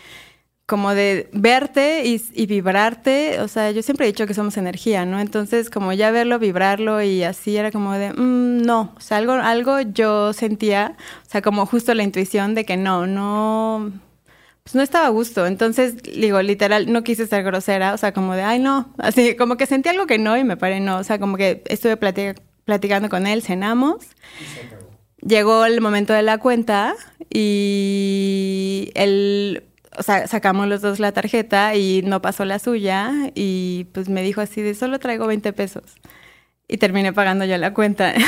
como 0.66 0.94
de 0.94 1.30
verte 1.34 2.06
y, 2.06 2.22
y 2.34 2.46
vibrarte, 2.46 3.42
o 3.42 3.48
sea, 3.50 3.72
yo 3.72 3.84
siempre 3.84 4.06
he 4.06 4.12
dicho 4.12 4.26
que 4.26 4.34
somos 4.34 4.56
energía, 4.58 5.06
¿no? 5.06 5.20
Entonces, 5.20 5.70
como 5.70 5.92
ya 5.92 6.12
verlo, 6.12 6.40
vibrarlo 6.40 7.02
y 7.02 7.24
así 7.24 7.58
era 7.58 7.72
como 7.72 7.92
de, 7.94 8.14
"Mm, 8.14 8.62
no, 8.66 8.94
o 8.96 9.02
sea, 9.02 9.18
algo, 9.18 9.34
algo 9.34 9.82
yo 9.82 10.32
sentía, 10.34 10.96
o 11.28 11.30
sea, 11.30 11.42
como 11.42 11.66
justo 11.66 11.94
la 11.94 12.04
intuición 12.04 12.56
de 12.56 12.64
que 12.66 12.78
no, 12.78 13.06
no, 13.06 13.92
pues 14.64 14.76
no 14.76 14.82
estaba 14.82 15.08
a 15.08 15.10
gusto. 15.10 15.46
Entonces, 15.48 15.98
digo, 16.04 16.42
literal, 16.42 16.92
no 16.92 17.04
quise 17.04 17.28
ser 17.28 17.44
grosera, 17.44 17.94
o 17.94 17.98
sea, 17.98 18.14
como 18.14 18.34
de, 18.36 18.44
ay, 18.44 18.60
no, 18.60 18.94
así, 19.00 19.36
como 19.36 19.58
que 19.58 19.66
sentí 19.66 19.90
algo 19.90 20.06
que 20.08 20.18
no 20.20 20.38
y 20.38 20.44
me 20.46 20.56
paré, 20.58 20.80
no, 20.80 20.98
o 21.00 21.04
sea, 21.04 21.20
como 21.20 21.36
que 21.38 21.64
estuve 21.66 22.00
plati- 22.00 22.40
platicando 22.66 23.10
con 23.10 23.28
él, 23.28 23.42
cenamos. 23.42 24.06
Llegó 25.22 25.66
el 25.66 25.82
momento 25.82 26.14
de 26.14 26.24
la 26.24 26.38
cuenta 26.40 26.96
y 27.30 28.92
él, 28.96 29.64
sacamos 30.00 30.68
los 30.68 30.82
dos 30.82 31.00
la 31.00 31.12
tarjeta 31.12 31.76
y 31.76 32.02
no 32.04 32.22
pasó 32.22 32.46
la 32.46 32.60
suya 32.60 33.12
y 33.36 33.88
pues 33.94 34.10
me 34.10 34.24
dijo 34.24 34.42
así 34.42 34.62
de, 34.62 34.74
solo 34.74 35.00
traigo 35.00 35.28
20 35.28 35.54
pesos. 35.54 35.84
Y 36.68 36.78
terminé 36.78 37.12
pagando 37.12 37.44
yo 37.44 37.58
la 37.58 37.74
cuenta. 37.74 38.14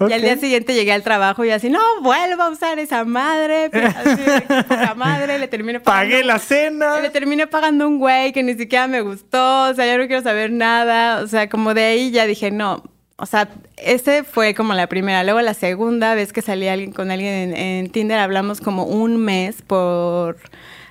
Y 0.00 0.12
al 0.12 0.22
día 0.22 0.36
siguiente 0.36 0.74
llegué 0.74 0.92
al 0.92 1.02
trabajo 1.02 1.44
y 1.44 1.50
así, 1.50 1.70
no, 1.70 1.80
vuelvo 2.02 2.42
a 2.42 2.50
usar 2.50 2.78
esa 2.80 3.04
madre, 3.04 3.70
poca 3.70 4.94
madre, 4.96 5.38
le 5.38 5.46
terminé 5.46 5.78
pagando. 5.78 6.10
Pagué 6.10 6.24
la 6.24 6.38
cena. 6.38 7.00
Le 7.00 7.10
terminé 7.10 7.46
pagando 7.46 7.86
un 7.86 7.98
güey 7.98 8.32
que 8.32 8.42
ni 8.42 8.54
siquiera 8.54 8.88
me 8.88 9.02
gustó, 9.02 9.70
o 9.70 9.74
sea, 9.74 9.86
ya 9.86 9.96
no 9.96 10.06
quiero 10.08 10.22
saber 10.22 10.50
nada, 10.50 11.22
o 11.22 11.28
sea, 11.28 11.48
como 11.48 11.74
de 11.74 11.84
ahí 11.84 12.10
ya 12.10 12.26
dije, 12.26 12.50
no, 12.50 12.82
o 13.16 13.26
sea, 13.26 13.48
ese 13.76 14.24
fue 14.24 14.54
como 14.54 14.74
la 14.74 14.88
primera. 14.88 15.22
Luego 15.24 15.40
la 15.40 15.54
segunda 15.54 16.14
vez 16.14 16.32
que 16.32 16.42
salí 16.42 16.66
alguien 16.68 16.92
con 16.92 17.10
alguien 17.10 17.32
en, 17.32 17.56
en 17.56 17.90
Tinder, 17.90 18.18
hablamos 18.18 18.60
como 18.60 18.84
un 18.84 19.16
mes 19.18 19.62
por 19.62 20.38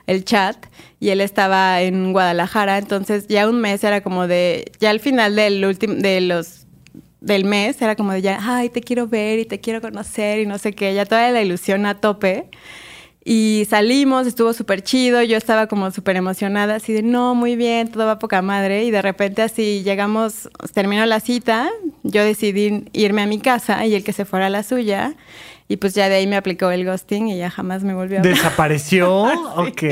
el 0.07 0.25
chat 0.25 0.57
y 0.99 1.09
él 1.09 1.21
estaba 1.21 1.81
en 1.81 2.13
Guadalajara, 2.13 2.77
entonces 2.77 3.27
ya 3.27 3.49
un 3.49 3.61
mes 3.61 3.83
era 3.83 4.01
como 4.01 4.27
de, 4.27 4.71
ya 4.79 4.89
al 4.89 4.99
final 4.99 5.35
del 5.35 5.63
último, 5.65 5.95
de 5.95 6.21
los 6.21 6.65
del 7.21 7.45
mes 7.45 7.81
era 7.81 7.95
como 7.95 8.11
de 8.11 8.21
ya, 8.21 8.39
ay, 8.41 8.69
te 8.69 8.81
quiero 8.81 9.07
ver 9.07 9.39
y 9.39 9.45
te 9.45 9.59
quiero 9.59 9.81
conocer 9.81 10.39
y 10.39 10.45
no 10.45 10.57
sé 10.57 10.73
qué, 10.73 10.93
ya 10.93 11.05
toda 11.05 11.31
la 11.31 11.41
ilusión 11.41 11.85
a 11.85 11.99
tope. 11.99 12.49
Y 13.25 13.65
salimos, 13.69 14.27
estuvo 14.27 14.51
súper 14.51 14.81
chido, 14.81 15.21
yo 15.23 15.37
estaba 15.37 15.67
como 15.67 15.91
súper 15.91 16.17
emocionada, 16.17 16.75
así 16.75 16.91
de, 16.91 17.03
no, 17.03 17.35
muy 17.35 17.55
bien, 17.55 17.87
todo 17.87 18.05
va 18.05 18.19
poca 18.19 18.41
madre. 18.41 18.83
Y 18.83 18.91
de 18.91 19.01
repente 19.01 19.41
así 19.41 19.81
llegamos, 19.83 20.49
terminó 20.73 21.05
la 21.05 21.19
cita, 21.21 21.69
yo 22.03 22.23
decidí 22.23 22.83
irme 22.91 23.21
a 23.21 23.27
mi 23.27 23.39
casa 23.39 23.85
y 23.85 23.95
el 23.95 24.03
que 24.03 24.11
se 24.11 24.25
fuera 24.25 24.47
a 24.47 24.49
la 24.49 24.63
suya. 24.63 25.15
Y 25.69 25.77
pues 25.77 25.93
ya 25.95 26.09
de 26.09 26.15
ahí 26.15 26.27
me 26.27 26.35
aplicó 26.35 26.69
el 26.71 26.83
ghosting 26.85 27.29
y 27.29 27.37
ya 27.37 27.49
jamás 27.49 27.83
me 27.85 27.93
volvió 27.93 28.17
a 28.17 28.19
hablar. 28.21 28.35
¿Desapareció? 28.35 29.23
Ok. 29.55 29.83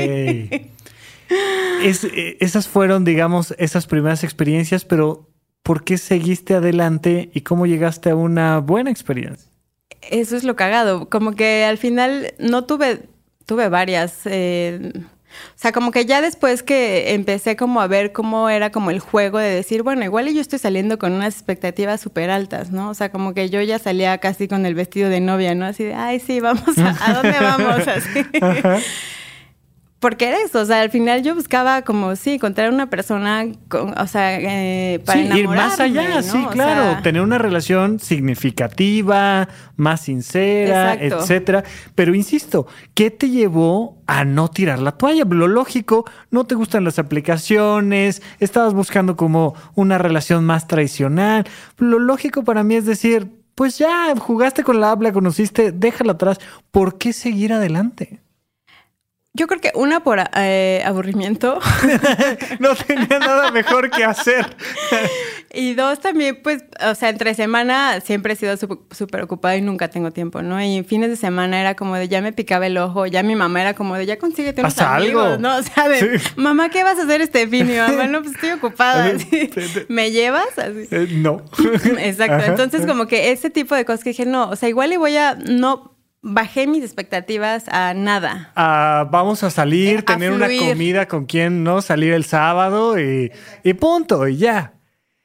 Es- 1.82 2.04
eh, 2.04 2.36
esas 2.40 2.68
fueron, 2.68 3.04
digamos, 3.04 3.54
esas 3.58 3.86
primeras 3.86 4.22
experiencias, 4.24 4.84
pero 4.84 5.28
¿por 5.62 5.82
qué 5.84 5.96
seguiste 5.96 6.54
adelante 6.54 7.30
y 7.32 7.40
cómo 7.40 7.64
llegaste 7.66 8.10
a 8.10 8.16
una 8.16 8.58
buena 8.58 8.90
experiencia? 8.90 9.48
Eso 10.10 10.36
es 10.36 10.44
lo 10.44 10.56
cagado. 10.56 11.08
Como 11.08 11.32
que 11.32 11.64
al 11.64 11.78
final 11.78 12.34
no 12.38 12.64
tuve, 12.64 13.02
tuve 13.46 13.68
varias. 13.68 14.20
eh, 14.26 14.92
o 15.32 15.58
sea, 15.58 15.72
como 15.72 15.92
que 15.92 16.04
ya 16.04 16.20
después 16.20 16.62
que 16.62 17.14
empecé 17.14 17.56
como 17.56 17.80
a 17.80 17.86
ver 17.86 18.12
cómo 18.12 18.48
era 18.48 18.70
como 18.70 18.90
el 18.90 19.00
juego 19.00 19.38
de 19.38 19.48
decir, 19.48 19.82
bueno, 19.82 20.04
igual 20.04 20.28
y 20.28 20.34
yo 20.34 20.40
estoy 20.40 20.58
saliendo 20.58 20.98
con 20.98 21.12
unas 21.12 21.34
expectativas 21.34 22.00
súper 22.00 22.30
altas, 22.30 22.70
¿no? 22.70 22.90
O 22.90 22.94
sea, 22.94 23.10
como 23.10 23.32
que 23.34 23.48
yo 23.48 23.62
ya 23.62 23.78
salía 23.78 24.18
casi 24.18 24.48
con 24.48 24.66
el 24.66 24.74
vestido 24.74 25.08
de 25.08 25.20
novia, 25.20 25.54
¿no? 25.54 25.64
Así 25.64 25.84
de, 25.84 25.94
ay, 25.94 26.20
sí, 26.20 26.40
vamos, 26.40 26.76
a, 26.78 26.96
¿a 27.10 27.14
dónde 27.14 27.38
vamos? 27.40 27.88
Así. 27.88 28.24
Porque 30.02 30.26
era 30.26 30.38
eso, 30.42 30.60
o 30.60 30.64
sea, 30.64 30.80
al 30.80 30.90
final 30.90 31.22
yo 31.22 31.34
buscaba 31.36 31.82
como, 31.82 32.16
sí, 32.16 32.32
encontrar 32.32 32.72
una 32.72 32.90
persona, 32.90 33.46
con- 33.68 33.96
o 33.96 34.06
sea, 34.08 34.36
eh, 34.40 34.98
para 35.06 35.22
sí, 35.32 35.38
ir 35.38 35.46
más 35.46 35.78
allá, 35.78 36.16
¿no? 36.16 36.22
sí, 36.22 36.44
O 36.44 36.50
claro. 36.50 36.82
sea, 36.94 37.02
Tener 37.02 37.22
una 37.22 37.38
relación 37.38 38.00
significativa, 38.00 39.48
más 39.76 40.00
sincera, 40.02 40.94
Exacto. 40.94 41.20
etcétera. 41.22 41.64
Pero 41.94 42.14
insisto, 42.16 42.66
¿qué 42.94 43.10
te 43.12 43.30
llevó 43.30 44.02
a 44.08 44.24
no 44.24 44.48
tirar 44.48 44.80
la 44.80 44.92
toalla? 44.92 45.24
Lo 45.24 45.46
lógico, 45.46 46.04
no 46.32 46.44
te 46.44 46.56
gustan 46.56 46.82
las 46.84 46.98
aplicaciones, 46.98 48.22
estabas 48.40 48.74
buscando 48.74 49.16
como 49.16 49.54
una 49.76 49.98
relación 49.98 50.44
más 50.44 50.66
tradicional. 50.66 51.44
Lo 51.78 51.98
lógico 52.00 52.42
para 52.44 52.64
mí 52.64 52.74
es 52.74 52.86
decir, 52.86 53.28
pues 53.54 53.78
ya 53.78 54.14
jugaste 54.18 54.64
con 54.64 54.80
la 54.80 54.90
app, 54.90 55.02
la 55.02 55.12
conociste, 55.12 55.70
déjala 55.72 56.12
atrás. 56.14 56.38
¿Por 56.72 56.98
qué 56.98 57.12
seguir 57.12 57.52
adelante? 57.52 58.20
Yo 59.34 59.46
creo 59.46 59.62
que 59.62 59.72
una 59.74 60.00
por 60.04 60.18
eh, 60.36 60.82
aburrimiento 60.84 61.58
no 62.60 62.74
tenía 62.74 63.18
nada 63.18 63.50
mejor 63.50 63.90
que 63.90 64.04
hacer. 64.04 64.44
y 65.54 65.72
dos 65.72 66.00
también, 66.00 66.40
pues, 66.42 66.64
o 66.86 66.94
sea, 66.94 67.08
entre 67.08 67.32
semana 67.32 68.00
siempre 68.02 68.34
he 68.34 68.36
sido 68.36 68.58
súper 68.58 69.22
ocupada 69.22 69.56
y 69.56 69.62
nunca 69.62 69.88
tengo 69.88 70.10
tiempo, 70.10 70.42
¿no? 70.42 70.62
Y 70.62 70.82
fines 70.84 71.08
de 71.08 71.16
semana 71.16 71.58
era 71.58 71.76
como 71.76 71.96
de 71.96 72.08
ya 72.08 72.20
me 72.20 72.34
picaba 72.34 72.66
el 72.66 72.76
ojo, 72.76 73.06
ya 73.06 73.22
mi 73.22 73.34
mamá 73.34 73.62
era 73.62 73.72
como 73.72 73.96
de 73.96 74.04
ya 74.04 74.18
consíguete 74.18 74.60
unos 74.60 74.78
Haz 74.78 74.98
amigos, 75.00 75.24
algo. 75.24 75.38
¿no? 75.38 75.56
O 75.56 75.62
sea, 75.62 75.88
de 75.88 76.18
Sí. 76.18 76.24
mamá, 76.36 76.68
¿qué 76.68 76.84
vas 76.84 76.98
a 76.98 77.04
hacer 77.04 77.22
este 77.22 77.48
fin? 77.48 77.70
Y 77.70 77.76
mamá, 77.78 78.06
no, 78.08 78.20
pues 78.20 78.34
estoy 78.34 78.50
ocupada. 78.50 79.06
Así. 79.06 79.50
¿Me 79.88 80.10
llevas? 80.10 80.58
Así. 80.58 80.88
Eh, 80.90 81.08
no. 81.12 81.42
Exacto. 81.98 82.34
Ajá. 82.34 82.46
Entonces, 82.48 82.84
como 82.84 83.06
que 83.06 83.32
ese 83.32 83.48
tipo 83.48 83.74
de 83.74 83.86
cosas 83.86 84.04
que 84.04 84.10
dije, 84.10 84.26
no, 84.26 84.50
o 84.50 84.56
sea, 84.56 84.68
igual 84.68 84.92
y 84.92 84.96
voy 84.98 85.16
a, 85.16 85.36
no, 85.36 85.91
bajé 86.22 86.66
mis 86.66 86.82
expectativas 86.84 87.68
a 87.68 87.94
nada. 87.94 88.52
Ah, 88.56 89.08
vamos 89.10 89.42
a 89.42 89.50
salir, 89.50 89.96
Eh, 89.96 89.98
a 89.98 90.02
tener 90.02 90.32
una 90.32 90.46
comida 90.46 91.06
con 91.06 91.26
quien 91.26 91.64
no 91.64 91.82
salir 91.82 92.12
el 92.14 92.24
sábado 92.24 92.98
y, 92.98 93.32
y 93.62 93.74
punto, 93.74 94.26
y 94.28 94.36
ya. 94.36 94.74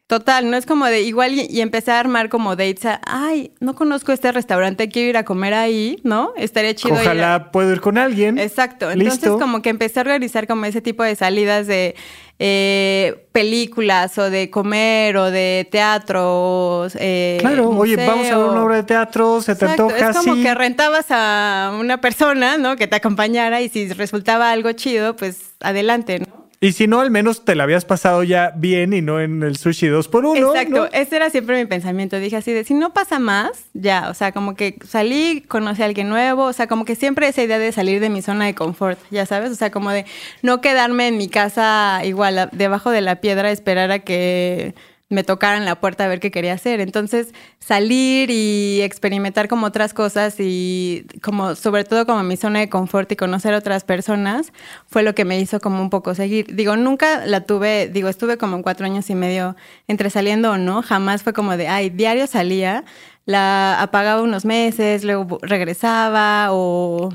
Total, 0.08 0.50
no 0.50 0.56
es 0.56 0.66
como 0.66 0.86
de 0.86 1.02
igual 1.02 1.34
y, 1.34 1.48
y 1.50 1.60
empecé 1.60 1.92
a 1.92 2.00
armar 2.00 2.30
como 2.30 2.56
dates 2.56 2.86
a, 2.86 3.02
ay, 3.06 3.52
no 3.60 3.76
conozco 3.76 4.14
este 4.14 4.32
restaurante, 4.32 4.88
quiero 4.88 5.10
ir 5.10 5.18
a 5.18 5.26
comer 5.26 5.54
ahí, 5.54 6.00
¿no? 6.04 6.32
Estaría 6.38 6.74
chido 6.74 6.94
ir 6.94 7.00
a- 7.00 7.02
Ojalá 7.02 7.52
puedo 7.52 7.74
ir 7.74 7.82
con 7.82 7.98
alguien. 7.98 8.38
Exacto. 8.38 8.90
Entonces, 8.90 9.22
Listo. 9.24 9.38
como 9.38 9.62
que 9.62 9.68
empecé 9.70 10.00
a 10.00 10.04
organizar 10.04 10.48
como 10.48 10.64
ese 10.66 10.80
tipo 10.80 11.04
de 11.04 11.14
salidas 11.18 11.68
de 11.68 11.96
eh, 12.40 13.28
películas 13.34 14.18
o 14.18 14.30
de 14.30 14.50
comer 14.50 15.18
o 15.18 15.30
de 15.30 15.68
teatro. 15.70 16.88
eh, 17.00 17.38
Claro, 17.42 17.70
oye, 17.72 17.98
vamos 17.98 18.28
a 18.28 18.38
ver 18.38 18.46
una 18.48 18.64
obra 18.64 18.76
de 18.78 18.84
teatro, 18.84 19.42
se 19.42 19.56
te 19.56 19.66
Exacto, 19.66 19.88
antoja 19.90 20.10
Es 20.12 20.18
como 20.18 20.36
sí. 20.36 20.42
que 20.44 20.56
rentabas 20.56 21.08
a 21.10 21.76
una 21.78 22.00
persona, 22.00 22.58
¿no? 22.58 22.78
Que 22.78 22.88
te 22.88 22.96
acompañara 22.96 23.60
y 23.62 23.68
si 23.68 23.90
resultaba 23.92 24.52
algo 24.52 24.72
chido, 24.72 25.18
pues 25.18 25.56
adelante, 25.60 26.20
¿no? 26.20 26.37
Y 26.60 26.72
si 26.72 26.88
no, 26.88 27.02
al 27.02 27.12
menos 27.12 27.46
te 27.46 27.54
la 27.54 27.64
habías 27.64 27.86
pasado 27.86 28.24
ya 28.24 28.52
bien 28.56 28.92
y 28.92 29.02
no 29.02 29.22
en 29.22 29.44
el 29.44 29.58
sushi 29.58 29.88
dos 29.88 30.08
por 30.08 30.26
uno. 30.26 30.56
Exacto, 30.56 30.76
¿no? 30.76 30.86
ese 30.86 31.16
era 31.16 31.30
siempre 31.30 31.60
mi 31.60 31.68
pensamiento. 31.68 32.20
Dije 32.20 32.36
así 32.36 32.52
de, 32.52 32.64
si 32.64 32.74
no 32.74 32.94
pasa 32.94 33.20
más, 33.20 33.66
ya, 33.74 34.10
o 34.10 34.16
sea, 34.16 34.32
como 34.32 34.56
que 34.56 34.76
salí, 34.84 35.42
conocí 35.48 35.84
a 35.84 35.86
alguien 35.86 36.10
nuevo, 36.10 36.46
o 36.46 36.54
sea, 36.54 36.66
como 36.66 36.84
que 36.84 36.96
siempre 36.96 37.28
esa 37.28 37.44
idea 37.44 37.60
de 37.60 37.72
salir 37.72 38.00
de 38.00 38.10
mi 38.10 38.24
zona 38.24 38.46
de 38.46 38.56
confort, 38.56 39.00
ya 39.12 39.28
sabes, 39.28 39.52
o 39.52 39.56
sea, 39.56 39.70
como 39.70 39.92
de 39.92 40.06
no 40.42 40.60
quedarme 40.60 41.08
en 41.08 41.18
mi 41.18 41.30
casa 41.30 42.02
igual, 42.04 42.50
debajo 42.52 42.90
de 42.90 43.02
la 43.02 43.18
piedra, 43.18 43.52
esperar 43.52 43.92
a 43.92 44.00
que 44.00 44.74
me 45.10 45.24
tocaran 45.24 45.64
la 45.64 45.80
puerta 45.80 46.06
a 46.06 46.08
ver 46.08 46.20
qué 46.20 46.32
quería 46.32 46.54
hacer. 46.54 46.82
Entonces, 46.82 47.34
salir 47.60 48.30
y 48.30 48.82
experimentar 48.82 49.48
como 49.48 49.68
otras 49.68 49.94
cosas 49.94 50.36
y 50.40 51.06
como, 51.22 51.56
sobre 51.56 51.86
todo 51.86 52.06
como 52.06 52.24
mi 52.24 52.36
zona 52.36 52.60
de 52.60 52.70
confort 52.70 53.12
y 53.12 53.16
conocer 53.16 53.54
otras 53.54 53.84
personas, 53.84 54.52
fue 54.86 55.04
lo 55.04 55.16
que 55.16 55.24
me 55.24 55.40
hizo 55.40 55.60
como 55.62 55.82
un 55.82 55.90
poco 55.90 56.14
seguir. 56.14 56.54
Digo, 56.56 56.76
nunca 56.76 57.26
la 57.26 57.42
tuve, 57.42 57.88
digo, 57.88 58.10
estuve 58.10 58.38
como 58.38 58.62
cuatro 58.62 58.86
años 58.86 59.10
y 59.10 59.16
medio 59.16 59.56
entre 59.88 60.10
saliendo 60.10 60.52
o 60.52 60.58
no, 60.58 60.82
jamás 60.82 61.24
fue 61.24 61.34
como 61.34 61.56
de, 61.56 61.68
ay, 61.68 61.90
diario 61.90 62.28
salía, 62.28 62.84
la 63.26 63.82
apagaba 63.82 64.22
unos 64.22 64.46
meses, 64.46 65.04
luego 65.04 65.40
regresaba 65.42 66.48
o... 66.52 67.14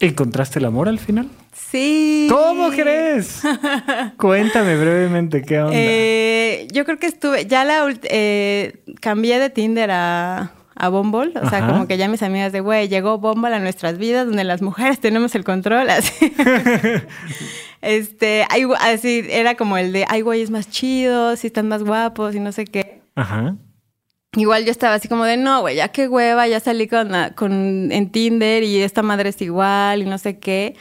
¿Encontraste 0.00 0.58
el 0.58 0.64
amor 0.64 0.88
al 0.88 0.98
final? 0.98 1.30
Sí. 1.54 2.26
¿Cómo 2.30 2.70
crees? 2.70 3.42
Cuéntame 4.16 4.76
brevemente 4.76 5.42
qué 5.42 5.60
onda. 5.60 5.72
Eh, 5.74 6.66
yo 6.72 6.84
creo 6.84 6.98
que 6.98 7.06
estuve, 7.06 7.46
ya 7.46 7.64
la 7.64 7.86
eh, 8.04 8.82
cambié 9.00 9.38
de 9.38 9.50
Tinder 9.50 9.90
a, 9.92 10.52
a 10.74 10.88
Bumble, 10.88 11.32
o 11.40 11.48
sea, 11.48 11.58
Ajá. 11.58 11.68
como 11.68 11.86
que 11.86 11.96
ya 11.96 12.08
mis 12.08 12.22
amigas 12.22 12.52
de, 12.52 12.60
güey, 12.60 12.88
llegó 12.88 13.18
Bumble 13.18 13.54
a 13.54 13.60
nuestras 13.60 13.98
vidas 13.98 14.26
donde 14.26 14.44
las 14.44 14.62
mujeres 14.62 14.98
tenemos 15.00 15.34
el 15.34 15.44
control, 15.44 15.90
así. 15.90 16.34
este, 17.82 18.46
ay, 18.50 18.66
así, 18.80 19.24
era 19.30 19.54
como 19.54 19.76
el 19.76 19.92
de, 19.92 20.04
ay, 20.08 20.22
güeyes 20.22 20.50
más 20.50 20.68
chidos, 20.70 21.40
si 21.40 21.46
están 21.46 21.68
más 21.68 21.84
guapos 21.84 22.34
y 22.34 22.40
no 22.40 22.50
sé 22.52 22.64
qué. 22.64 23.02
Ajá. 23.14 23.56
Igual 24.36 24.64
yo 24.64 24.72
estaba 24.72 24.94
así 24.94 25.06
como 25.06 25.24
de, 25.24 25.36
no, 25.36 25.60
güey, 25.60 25.76
ya 25.76 25.88
qué 25.88 26.08
hueva, 26.08 26.48
ya 26.48 26.58
salí 26.58 26.88
con, 26.88 27.12
con, 27.36 27.92
en 27.92 28.10
Tinder 28.10 28.64
y 28.64 28.82
esta 28.82 29.02
madre 29.02 29.28
es 29.28 29.40
igual 29.40 30.02
y 30.02 30.06
no 30.06 30.18
sé 30.18 30.40
qué. 30.40 30.74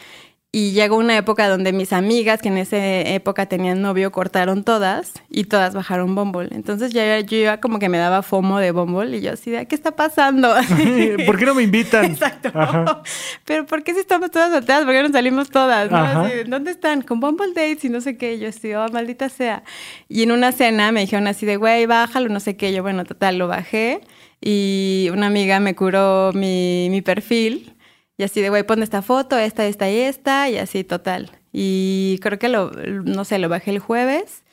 Y 0.56 0.74
llegó 0.74 0.98
una 0.98 1.18
época 1.18 1.50
donde 1.50 1.74
mis 1.74 1.94
amigas, 1.94 2.40
que 2.40 2.50
en 2.50 2.60
esa 2.60 2.78
época 2.78 3.48
tenían 3.48 3.82
novio, 3.82 4.12
cortaron 4.12 4.64
todas 4.64 5.14
y 5.28 5.46
todas 5.46 5.74
bajaron 5.74 6.14
Bumble. 6.14 6.50
Entonces 6.52 6.94
ya 6.94 7.20
yo 7.22 7.38
ya 7.40 7.60
como 7.60 7.80
que 7.80 7.90
me 7.90 7.98
daba 7.98 8.22
fomo 8.22 8.60
de 8.60 8.70
Bumble 8.70 9.18
y 9.18 9.22
yo 9.22 9.32
así 9.32 9.50
de, 9.50 9.66
¿qué 9.66 9.74
está 9.74 9.96
pasando? 9.96 10.54
¿Por 11.26 11.40
qué 11.40 11.46
no 11.48 11.56
me 11.56 11.64
invitan? 11.64 12.06
Exacto. 12.12 12.52
Ajá. 12.54 13.02
Pero 13.46 13.66
¿por 13.66 13.84
qué 13.84 13.96
si 13.96 14.02
estamos 14.02 14.30
todas 14.30 14.52
solteras? 14.52 14.86
¿Por 14.86 14.94
qué 14.94 15.02
no 15.02 15.10
salimos 15.10 15.50
todas? 15.50 15.90
¿no? 15.90 15.98
Así, 15.98 16.44
¿Dónde 16.46 16.70
están? 16.70 17.02
Con 17.02 17.20
Bumble 17.20 17.54
Dates 17.56 17.86
y 17.86 17.90
no 17.90 18.00
sé 18.00 18.16
qué. 18.18 18.36
Y 18.36 18.42
Yo 18.42 18.50
así, 18.50 18.76
oh, 18.76 18.88
maldita 18.90 19.30
sea. 19.30 19.64
Y 20.08 20.22
en 20.22 20.32
una 20.32 20.52
cena 20.52 20.92
me 20.92 21.00
dijeron 21.00 21.26
así 21.26 21.48
de, 21.48 21.58
güey, 21.58 21.88
bájalo, 21.88 22.30
no 22.30 22.40
sé 22.40 22.56
qué. 22.58 22.72
Yo, 22.72 22.84
bueno, 22.84 23.06
total, 23.06 23.40
lo 23.40 23.48
bajé. 23.48 24.02
Y 24.40 25.10
una 25.12 25.26
amiga 25.28 25.60
me 25.60 25.74
curó 25.74 26.32
mi, 26.32 26.90
mi 26.92 27.02
perfil. 27.02 27.73
Y 28.18 28.24
así 28.24 28.42
de, 28.42 28.50
güey, 28.50 28.64
pon 28.64 28.84
esta 28.84 29.02
foto, 29.02 29.38
esta, 29.38 29.66
esta 29.66 29.90
y 29.90 29.98
esta. 29.98 30.50
Y 30.50 30.58
así, 30.58 30.84
total. 30.84 31.32
Y 31.52 32.20
creo 32.22 32.38
que 32.40 32.50
lo, 32.50 32.72
no 32.72 33.26
sé, 33.26 33.40
lo 33.40 33.50
bajé 33.50 33.72
el 33.72 33.80
jueves. 33.80 34.44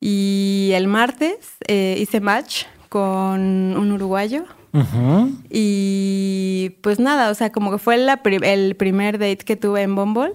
Y 0.00 0.72
el 0.74 0.86
martes 0.88 1.56
eh, 1.68 1.96
hice 1.98 2.20
match 2.20 2.64
con 2.88 3.40
un 3.76 3.92
uruguayo. 3.92 4.44
Ujú. 4.72 5.30
Y 5.50 6.76
pues 6.82 6.98
nada, 7.00 7.30
o 7.30 7.34
sea, 7.34 7.50
como 7.50 7.70
que 7.70 7.78
fue 7.78 7.96
la 7.96 8.22
pri- 8.22 8.40
el 8.42 8.76
primer 8.76 9.18
date 9.18 9.38
que 9.38 9.56
tuve 9.56 9.82
en 9.82 9.94
Bumble. 9.94 10.32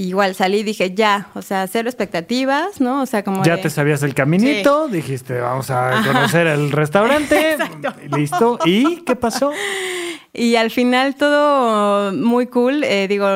Igual 0.00 0.36
salí 0.36 0.58
y 0.58 0.62
dije, 0.62 0.94
ya, 0.94 1.26
o 1.34 1.42
sea, 1.42 1.66
cero 1.66 1.88
expectativas, 1.88 2.80
¿no? 2.80 3.02
O 3.02 3.06
sea, 3.06 3.24
como 3.24 3.42
Ya 3.42 3.56
de- 3.56 3.62
te 3.62 3.70
sabías 3.70 4.04
el 4.04 4.14
caminito, 4.14 4.86
dijiste, 4.86 5.40
vamos 5.40 5.70
a 5.72 6.02
conocer 6.06 6.46
el 6.46 6.70
restaurante. 6.82 7.56
Listo. 8.16 8.60
¿Y 8.64 8.98
qué 8.98 9.16
pasó? 9.16 9.50
Y 10.32 10.54
al 10.54 10.70
final 10.70 11.16
todo 11.16 12.12
muy 12.12 12.46
cool. 12.46 12.84
eh, 12.84 13.08
digo, 13.08 13.26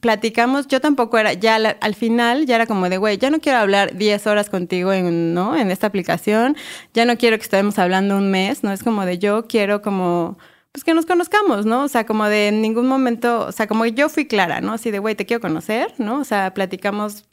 platicamos, 0.00 0.66
yo 0.66 0.80
tampoco 0.80 1.18
era, 1.18 1.34
ya 1.34 1.58
la- 1.60 1.76
al 1.80 1.94
final 1.94 2.46
ya 2.46 2.56
era 2.56 2.66
como 2.66 2.88
de, 2.88 2.98
güey, 2.98 3.18
ya 3.18 3.30
no 3.30 3.38
quiero 3.40 3.58
hablar 3.58 3.96
10 3.96 4.26
horas 4.26 4.50
contigo 4.50 4.92
en, 4.92 5.34
¿no? 5.34 5.56
en 5.56 5.70
esta 5.70 5.86
aplicación, 5.86 6.56
ya 6.94 7.04
no 7.04 7.16
quiero 7.16 7.36
que 7.36 7.42
estemos 7.44 7.78
hablando 7.78 8.16
un 8.16 8.30
mes, 8.30 8.64
¿no? 8.64 8.72
Es 8.72 8.82
como 8.82 9.04
de, 9.04 9.18
yo 9.18 9.46
quiero 9.46 9.82
como, 9.82 10.36
pues 10.72 10.84
que 10.84 10.94
nos 10.94 11.06
conozcamos, 11.06 11.66
¿no? 11.66 11.84
O 11.84 11.88
sea, 11.88 12.06
como 12.06 12.26
de 12.26 12.48
en 12.48 12.62
ningún 12.62 12.86
momento, 12.86 13.46
o 13.46 13.52
sea, 13.52 13.66
como 13.66 13.84
que 13.84 13.92
yo 13.92 14.08
fui 14.08 14.26
clara, 14.26 14.60
¿no? 14.60 14.72
Así 14.72 14.90
de, 14.90 14.98
güey, 14.98 15.14
te 15.14 15.26
quiero 15.26 15.40
conocer, 15.40 15.94
¿no? 15.98 16.20
O 16.20 16.24
sea, 16.24 16.54
platicamos 16.54 17.24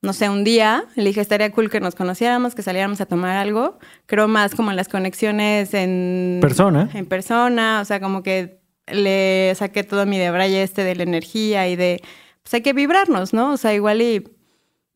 no 0.00 0.12
sé, 0.12 0.28
un 0.28 0.44
día, 0.44 0.84
le 0.94 1.06
dije, 1.06 1.20
estaría 1.20 1.50
cool 1.50 1.70
que 1.70 1.80
nos 1.80 1.96
conociéramos, 1.96 2.54
que 2.54 2.62
saliéramos 2.62 3.00
a 3.00 3.06
tomar 3.06 3.36
algo. 3.36 3.78
Creo 4.06 4.28
más 4.28 4.54
como 4.54 4.70
en 4.70 4.76
las 4.76 4.88
conexiones 4.88 5.74
en... 5.74 6.38
Persona. 6.40 6.88
En 6.94 7.06
persona, 7.06 7.80
o 7.82 7.84
sea, 7.84 8.00
como 8.00 8.22
que 8.22 8.60
le 8.86 9.52
saqué 9.56 9.82
todo 9.82 10.06
mi 10.06 10.18
debraye 10.18 10.62
este 10.62 10.84
de 10.84 10.94
la 10.94 11.02
energía 11.02 11.68
y 11.68 11.74
de, 11.74 12.00
pues 12.42 12.54
hay 12.54 12.62
que 12.62 12.72
vibrarnos, 12.72 13.32
¿no? 13.32 13.52
O 13.52 13.56
sea, 13.56 13.74
igual 13.74 14.00
y 14.00 14.24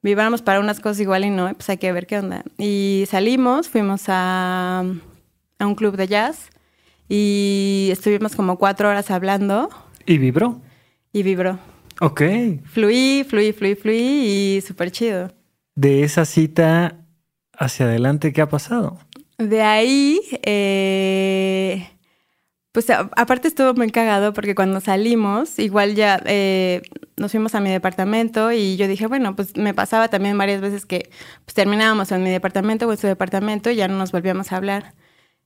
vibramos 0.03 0.40
para 0.40 0.61
unas 0.61 0.79
cosas 0.79 1.01
igual 1.01 1.25
y 1.25 1.31
no, 1.31 1.53
pues 1.53 1.68
hay 1.68 1.79
que 1.79 1.92
ver 1.92 2.07
qué 2.07 2.18
onda. 2.21 2.45
Y 2.57 3.05
salimos, 3.09 3.68
fuimos 3.68 4.05
a, 4.07 4.85
a 5.59 5.66
un 5.66 5.75
club 5.75 5.97
de 5.97 6.07
jazz 6.07 6.51
y 7.14 7.90
estuvimos 7.92 8.35
como 8.35 8.57
cuatro 8.57 8.88
horas 8.88 9.11
hablando 9.11 9.68
Y 10.07 10.16
vibró. 10.16 10.62
y 11.12 11.22
vibró. 11.22 11.59
Ok. 12.01 12.22
Fluí, 12.64 13.22
fluí, 13.29 13.53
fluí, 13.53 13.75
fluí 13.75 14.57
y 14.57 14.61
súper 14.66 14.90
chido. 14.90 15.31
De 15.75 16.05
esa 16.05 16.25
cita 16.25 16.96
hacia 17.59 17.85
adelante, 17.85 18.33
¿qué 18.33 18.40
ha 18.40 18.48
pasado? 18.48 18.98
De 19.37 19.61
ahí, 19.61 20.20
eh, 20.42 21.87
pues 22.72 22.88
a- 22.88 23.11
aparte 23.16 23.48
estuvo 23.48 23.75
muy 23.75 23.90
cagado 23.90 24.33
porque 24.33 24.55
cuando 24.55 24.81
salimos, 24.81 25.59
igual 25.59 25.94
ya 25.94 26.18
eh, 26.25 26.81
nos 27.18 27.31
fuimos 27.33 27.55
a 27.55 27.61
mi 27.61 27.70
departamento 27.70 28.53
y 28.53 28.77
yo 28.79 28.88
dije, 28.88 29.07
bueno, 29.07 29.37
pues 29.37 29.55
me 29.57 29.75
pasaba 29.75 30.09
también 30.09 30.38
varias 30.38 30.62
veces 30.62 30.87
que 30.87 31.11
pues, 31.44 31.55
terminábamos 31.55 32.11
en 32.11 32.22
mi 32.22 32.31
departamento 32.31 32.88
o 32.88 32.92
en 32.92 32.98
su 32.98 33.07
departamento 33.07 33.70
y 33.70 33.77
ya 33.77 33.87
no 33.88 33.98
nos 33.98 34.12
volvíamos 34.12 34.51
a 34.53 34.57
hablar. 34.57 34.94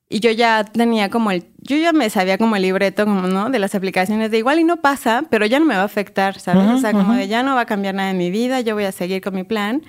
Y 0.08 0.20
yo 0.20 0.30
ya 0.30 0.64
tenía 0.64 1.10
como 1.10 1.32
el, 1.32 1.46
yo 1.58 1.76
ya 1.76 1.92
me 1.92 2.08
sabía 2.10 2.38
como 2.38 2.54
el 2.54 2.62
libreto, 2.62 3.04
como, 3.04 3.26
¿no? 3.26 3.50
De 3.50 3.58
las 3.58 3.74
aplicaciones 3.74 4.30
de 4.30 4.38
igual 4.38 4.60
y 4.60 4.64
no 4.64 4.76
pasa, 4.76 5.24
pero 5.30 5.46
ya 5.46 5.58
no 5.58 5.64
me 5.64 5.74
va 5.74 5.82
a 5.82 5.86
afectar, 5.86 6.38
¿sabes? 6.38 6.64
Ujú, 6.64 6.76
o 6.76 6.78
sea, 6.78 6.92
como 6.92 7.14
de 7.14 7.26
ya 7.26 7.42
no 7.42 7.56
va 7.56 7.62
a 7.62 7.66
cambiar 7.66 7.94
nada 7.96 8.10
en 8.10 8.18
mi 8.18 8.30
vida, 8.30 8.60
yo 8.60 8.74
voy 8.74 8.84
a 8.84 8.92
seguir 8.92 9.20
con 9.20 9.34
mi 9.34 9.42
plan. 9.42 9.82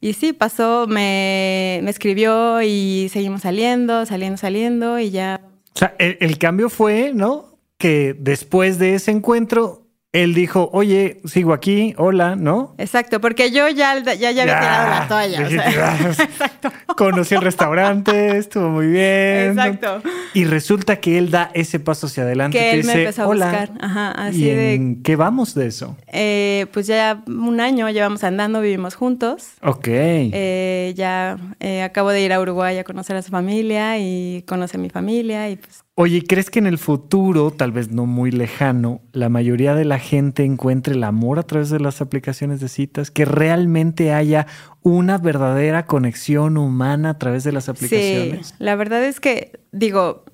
Y 0.00 0.12
sí, 0.12 0.32
pasó, 0.32 0.86
me, 0.88 1.80
me 1.82 1.90
escribió 1.90 2.60
y 2.60 3.08
seguimos 3.10 3.42
saliendo, 3.42 4.04
saliendo, 4.04 4.36
saliendo 4.36 4.98
y 4.98 5.10
ya. 5.10 5.40
O 5.74 5.78
sea, 5.78 5.94
el, 5.98 6.18
el 6.20 6.38
cambio 6.38 6.68
fue, 6.68 7.12
¿no? 7.14 7.56
Que 7.78 8.14
después 8.18 8.78
de 8.78 8.96
ese 8.96 9.10
encuentro, 9.10 9.81
él 10.12 10.34
dijo, 10.34 10.68
oye, 10.74 11.20
sigo 11.24 11.54
aquí, 11.54 11.94
hola, 11.96 12.36
¿no? 12.36 12.74
Exacto, 12.76 13.18
porque 13.20 13.50
yo 13.50 13.66
ya, 13.70 13.98
ya, 13.98 14.12
ya 14.14 14.28
había 14.28 14.44
tirado 14.44 14.90
la 14.90 15.08
toalla. 15.08 15.46
o 15.46 15.48
sea. 15.50 15.96
"Ah, 15.98 15.98
Exacto. 16.28 16.70
Conocí 16.98 17.34
el 17.34 17.40
restaurante, 17.40 18.36
estuvo 18.36 18.68
muy 18.68 18.88
bien. 18.88 19.52
Exacto. 19.52 20.02
Y 20.34 20.44
resulta 20.44 20.96
que 21.00 21.16
él 21.16 21.30
da 21.30 21.50
ese 21.54 21.80
paso 21.80 22.08
hacia 22.08 22.24
adelante. 22.24 22.58
Que 22.58 22.72
él 22.72 22.76
me 22.84 22.92
dice, 22.92 23.00
empezó 23.00 23.22
a 23.22 23.26
hola. 23.28 23.46
buscar. 23.46 23.70
Ajá, 23.80 24.10
así 24.10 24.44
¿Y 24.44 24.50
de- 24.54 24.74
en 24.74 25.02
qué 25.02 25.16
vamos 25.16 25.54
de 25.54 25.66
eso? 25.68 25.96
Eh, 26.08 26.66
pues 26.72 26.86
ya 26.86 27.22
un 27.26 27.60
año 27.60 27.88
llevamos 27.88 28.22
andando, 28.22 28.60
vivimos 28.60 28.94
juntos. 28.94 29.52
Ok. 29.62 29.86
Eh, 29.88 30.92
ya 30.94 31.38
eh, 31.60 31.82
acabo 31.82 32.10
de 32.10 32.20
ir 32.20 32.32
a 32.34 32.40
Uruguay 32.40 32.76
a 32.78 32.84
conocer 32.84 33.16
a 33.16 33.22
su 33.22 33.30
familia 33.30 33.96
y 33.98 34.42
conoce 34.46 34.76
a 34.76 34.80
mi 34.80 34.90
familia 34.90 35.48
y 35.48 35.56
pues 35.56 35.81
Oye, 35.94 36.22
¿crees 36.26 36.48
que 36.48 36.58
en 36.58 36.66
el 36.66 36.78
futuro, 36.78 37.50
tal 37.50 37.70
vez 37.70 37.90
no 37.90 38.06
muy 38.06 38.30
lejano, 38.30 39.02
la 39.12 39.28
mayoría 39.28 39.74
de 39.74 39.84
la 39.84 39.98
gente 39.98 40.42
encuentre 40.42 40.94
el 40.94 41.04
amor 41.04 41.38
a 41.38 41.42
través 41.42 41.68
de 41.68 41.80
las 41.80 42.00
aplicaciones 42.00 42.60
de 42.60 42.68
citas? 42.68 43.10
Que 43.10 43.26
realmente 43.26 44.14
haya 44.14 44.46
una 44.82 45.18
verdadera 45.18 45.84
conexión 45.84 46.56
humana 46.56 47.10
a 47.10 47.18
través 47.18 47.44
de 47.44 47.52
las 47.52 47.68
aplicaciones. 47.68 48.46
Sí, 48.46 48.54
la 48.58 48.74
verdad 48.74 49.04
es 49.04 49.20
que, 49.20 49.60
digo, 49.70 50.24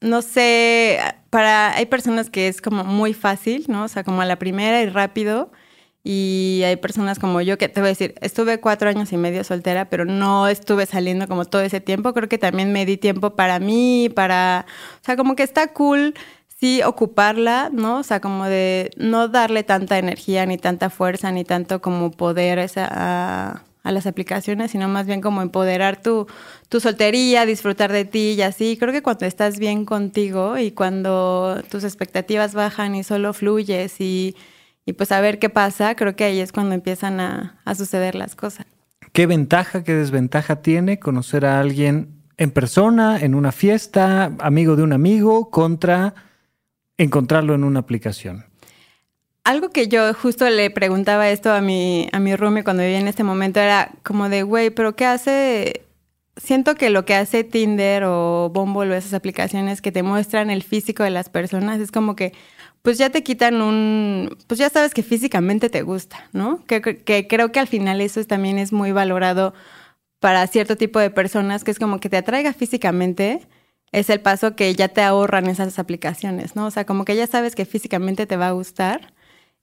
no 0.00 0.22
sé, 0.22 1.00
para, 1.28 1.74
hay 1.74 1.86
personas 1.86 2.30
que 2.30 2.46
es 2.46 2.62
como 2.62 2.84
muy 2.84 3.14
fácil, 3.14 3.64
¿no? 3.66 3.82
O 3.84 3.88
sea, 3.88 4.04
como 4.04 4.20
a 4.20 4.26
la 4.26 4.38
primera 4.38 4.80
y 4.80 4.88
rápido. 4.88 5.50
Y 6.06 6.62
hay 6.66 6.76
personas 6.76 7.18
como 7.18 7.40
yo 7.40 7.56
que 7.56 7.70
te 7.70 7.80
voy 7.80 7.88
a 7.88 7.90
decir, 7.90 8.14
estuve 8.20 8.60
cuatro 8.60 8.90
años 8.90 9.10
y 9.12 9.16
medio 9.16 9.42
soltera, 9.42 9.88
pero 9.88 10.04
no 10.04 10.48
estuve 10.48 10.84
saliendo 10.84 11.26
como 11.26 11.46
todo 11.46 11.62
ese 11.62 11.80
tiempo. 11.80 12.12
Creo 12.12 12.28
que 12.28 12.36
también 12.36 12.72
me 12.72 12.84
di 12.84 12.98
tiempo 12.98 13.30
para 13.30 13.58
mí, 13.58 14.10
para, 14.14 14.66
o 15.00 15.04
sea, 15.04 15.16
como 15.16 15.34
que 15.34 15.42
está 15.42 15.72
cool 15.72 16.14
sí 16.60 16.82
ocuparla, 16.82 17.70
¿no? 17.72 17.98
O 17.98 18.02
sea, 18.02 18.20
como 18.20 18.44
de 18.44 18.90
no 18.96 19.28
darle 19.28 19.64
tanta 19.64 19.98
energía, 19.98 20.46
ni 20.46 20.58
tanta 20.58 20.90
fuerza, 20.90 21.32
ni 21.32 21.44
tanto 21.44 21.80
como 21.80 22.10
poder 22.10 22.58
esa, 22.58 22.86
a, 22.90 23.64
a 23.82 23.92
las 23.92 24.06
aplicaciones, 24.06 24.70
sino 24.70 24.88
más 24.88 25.06
bien 25.06 25.20
como 25.20 25.42
empoderar 25.42 26.00
tu, 26.02 26.26
tu 26.68 26.80
soltería, 26.80 27.46
disfrutar 27.46 27.92
de 27.92 28.04
ti 28.04 28.34
y 28.36 28.42
así. 28.42 28.76
Creo 28.78 28.92
que 28.92 29.02
cuando 29.02 29.26
estás 29.26 29.58
bien 29.58 29.84
contigo 29.84 30.58
y 30.58 30.70
cuando 30.70 31.62
tus 31.70 31.84
expectativas 31.84 32.54
bajan 32.54 32.94
y 32.94 33.04
solo 33.04 33.32
fluyes 33.32 34.00
y, 34.00 34.36
y 34.86 34.94
pues 34.94 35.12
a 35.12 35.20
ver 35.20 35.38
qué 35.38 35.48
pasa, 35.48 35.94
creo 35.94 36.16
que 36.16 36.24
ahí 36.24 36.40
es 36.40 36.52
cuando 36.52 36.74
empiezan 36.74 37.20
a, 37.20 37.60
a 37.64 37.74
suceder 37.74 38.14
las 38.14 38.36
cosas. 38.36 38.66
¿Qué 39.12 39.26
ventaja, 39.26 39.84
qué 39.84 39.94
desventaja 39.94 40.62
tiene 40.62 40.98
conocer 40.98 41.46
a 41.46 41.60
alguien 41.60 42.22
en 42.36 42.50
persona, 42.50 43.18
en 43.20 43.34
una 43.34 43.52
fiesta, 43.52 44.32
amigo 44.40 44.76
de 44.76 44.82
un 44.82 44.92
amigo, 44.92 45.50
contra 45.50 46.14
encontrarlo 46.98 47.54
en 47.54 47.64
una 47.64 47.80
aplicación? 47.80 48.44
Algo 49.44 49.70
que 49.70 49.88
yo 49.88 50.14
justo 50.14 50.48
le 50.48 50.70
preguntaba 50.70 51.28
esto 51.28 51.52
a 51.52 51.60
mi, 51.60 52.08
a 52.12 52.18
mi 52.18 52.34
roomie 52.34 52.64
cuando 52.64 52.82
vivía 52.82 52.98
en 52.98 53.08
este 53.08 53.24
momento 53.24 53.60
era 53.60 53.92
como 54.02 54.28
de, 54.28 54.42
güey, 54.42 54.70
pero 54.70 54.96
¿qué 54.96 55.04
hace? 55.04 55.82
Siento 56.36 56.74
que 56.74 56.90
lo 56.90 57.04
que 57.04 57.14
hace 57.14 57.44
Tinder 57.44 58.04
o 58.06 58.50
Bumble 58.52 58.90
o 58.90 58.94
esas 58.94 59.12
aplicaciones 59.14 59.82
que 59.82 59.92
te 59.92 60.02
muestran 60.02 60.50
el 60.50 60.62
físico 60.62 61.04
de 61.04 61.10
las 61.10 61.28
personas 61.28 61.78
es 61.78 61.92
como 61.92 62.16
que, 62.16 62.32
pues 62.84 62.98
ya 62.98 63.10
te 63.10 63.24
quitan 63.24 63.62
un, 63.62 64.38
pues 64.48 64.60
ya 64.60 64.70
sabes 64.70 64.94
que 64.94 65.02
físicamente 65.02 65.70
te 65.70 65.82
gusta, 65.82 66.28
¿no? 66.34 66.64
Que, 66.66 66.82
que 66.82 67.26
creo 67.28 67.52
que 67.52 67.60
al 67.60 67.68
final 67.68 68.02
eso 68.02 68.20
es- 68.20 68.28
también 68.28 68.58
es 68.58 68.72
muy 68.74 68.92
valorado 68.92 69.54
para 70.20 70.46
cierto 70.48 70.76
tipo 70.76 71.00
de 71.00 71.10
personas, 71.10 71.64
que 71.64 71.70
es 71.72 71.78
como 71.80 72.00
que 72.00 72.10
te 72.10 72.18
atraiga 72.18 72.52
físicamente, 72.54 73.42
es 73.92 74.10
el 74.10 74.20
paso 74.20 74.56
que 74.56 74.74
ya 74.74 74.88
te 74.88 75.02
ahorran 75.02 75.48
esas 75.48 75.78
aplicaciones, 75.80 76.56
¿no? 76.56 76.66
O 76.66 76.72
sea, 76.72 76.86
como 76.86 77.04
que 77.06 77.16
ya 77.16 77.26
sabes 77.28 77.54
que 77.56 77.66
físicamente 77.66 78.26
te 78.26 78.36
va 78.38 78.48
a 78.48 78.52
gustar 78.52 79.13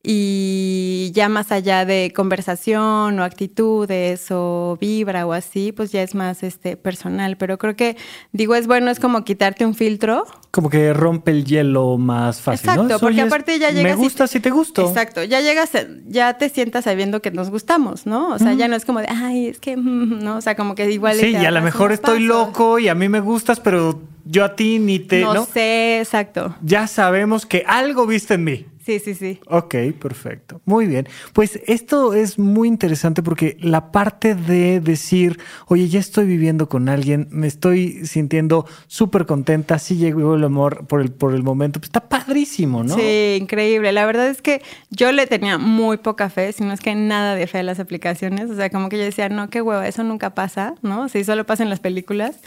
y 0.03 1.11
ya 1.13 1.29
más 1.29 1.51
allá 1.51 1.85
de 1.85 2.11
conversación 2.15 3.19
o 3.19 3.23
actitudes 3.23 4.27
o 4.31 4.77
vibra 4.81 5.27
o 5.27 5.33
así, 5.33 5.71
pues 5.71 5.91
ya 5.91 6.01
es 6.01 6.15
más 6.15 6.41
este 6.41 6.75
personal. 6.75 7.37
Pero 7.37 7.59
creo 7.59 7.75
que, 7.75 7.97
digo, 8.31 8.55
es 8.55 8.65
bueno, 8.65 8.89
es 8.89 8.99
como 8.99 9.23
quitarte 9.23 9.63
un 9.63 9.75
filtro. 9.75 10.25
Como 10.49 10.69
que 10.69 10.93
rompe 10.93 11.31
el 11.31 11.45
hielo 11.45 11.99
más 11.99 12.41
fácil. 12.41 12.69
Exacto, 12.69 12.93
¿no? 12.93 12.99
porque 12.99 13.21
Oye, 13.21 13.21
aparte 13.21 13.59
ya 13.59 13.69
llegas. 13.69 13.97
Me 13.97 14.03
gusta 14.03 14.25
si 14.25 14.39
te 14.39 14.49
gusto. 14.49 14.87
Exacto, 14.87 15.23
ya 15.23 15.39
llegas, 15.39 15.71
ya 16.07 16.33
te 16.37 16.49
sientas 16.49 16.85
sabiendo 16.85 17.21
que 17.21 17.29
nos 17.29 17.51
gustamos, 17.51 18.07
¿no? 18.07 18.29
O 18.29 18.39
sea, 18.39 18.53
ya 18.53 18.67
no 18.67 18.75
es 18.75 18.85
como 18.85 18.99
de, 18.99 19.07
ay, 19.07 19.47
es 19.47 19.59
que, 19.59 19.77
mm", 19.77 20.19
¿no? 20.23 20.37
O 20.37 20.41
sea, 20.41 20.55
como 20.55 20.73
que 20.73 20.91
igual. 20.91 21.17
Sí, 21.17 21.31
y 21.31 21.45
a 21.45 21.51
lo 21.51 21.61
mejor 21.61 21.91
estoy 21.91 22.27
pasos. 22.27 22.47
loco 22.47 22.79
y 22.79 22.87
a 22.87 22.95
mí 22.95 23.07
me 23.07 23.19
gustas, 23.19 23.59
pero 23.59 24.01
yo 24.25 24.43
a 24.45 24.55
ti 24.55 24.79
ni 24.79 24.99
te. 24.99 25.21
No, 25.21 25.33
¿no? 25.33 25.45
sé, 25.45 25.99
exacto. 25.99 26.55
Ya 26.61 26.87
sabemos 26.87 27.45
que 27.45 27.63
algo 27.67 28.05
viste 28.05 28.35
en 28.35 28.43
mí. 28.43 28.65
Sí, 28.85 28.97
sí, 28.99 29.13
sí. 29.13 29.39
Ok, 29.47 29.75
perfecto. 29.99 30.61
Muy 30.65 30.87
bien. 30.87 31.07
Pues 31.33 31.59
esto 31.67 32.13
es 32.13 32.39
muy 32.39 32.67
interesante 32.67 33.21
porque 33.21 33.57
la 33.59 33.91
parte 33.91 34.33
de 34.33 34.79
decir, 34.79 35.39
oye, 35.67 35.87
ya 35.87 35.99
estoy 35.99 36.25
viviendo 36.25 36.67
con 36.67 36.89
alguien, 36.89 37.27
me 37.29 37.47
estoy 37.47 38.05
sintiendo 38.07 38.65
súper 38.87 39.27
contenta, 39.27 39.77
sí 39.77 39.97
llegó 39.97 40.35
el 40.35 40.43
amor 40.43 40.87
por 40.87 41.01
el, 41.01 41.11
por 41.11 41.35
el 41.35 41.43
momento, 41.43 41.79
pues 41.79 41.89
está 41.89 42.09
padrísimo, 42.09 42.83
¿no? 42.83 42.95
Sí, 42.95 43.37
increíble. 43.39 43.91
La 43.91 44.05
verdad 44.05 44.27
es 44.27 44.41
que 44.41 44.63
yo 44.89 45.11
le 45.11 45.27
tenía 45.27 45.59
muy 45.59 45.97
poca 45.97 46.29
fe, 46.29 46.51
si 46.51 46.63
no 46.63 46.73
es 46.73 46.79
que 46.79 46.95
nada 46.95 47.35
de 47.35 47.45
fe 47.45 47.59
a 47.59 47.63
las 47.63 47.79
aplicaciones. 47.79 48.49
O 48.49 48.55
sea, 48.55 48.71
como 48.71 48.89
que 48.89 48.97
yo 48.97 49.03
decía, 49.03 49.29
no, 49.29 49.49
qué 49.51 49.61
huevo, 49.61 49.83
eso 49.83 50.03
nunca 50.03 50.33
pasa, 50.33 50.73
¿no? 50.81 51.07
Sí, 51.07 51.23
solo 51.23 51.45
pasa 51.45 51.61
en 51.61 51.69
las 51.69 51.79
películas. 51.79 52.39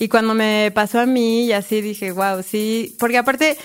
Y 0.00 0.08
cuando 0.08 0.34
me 0.34 0.72
pasó 0.74 0.98
a 0.98 1.06
mí, 1.06 1.44
y 1.44 1.52
así 1.52 1.82
dije, 1.82 2.10
wow, 2.10 2.42
sí. 2.42 2.96
Porque 2.98 3.18
aparte, 3.18 3.58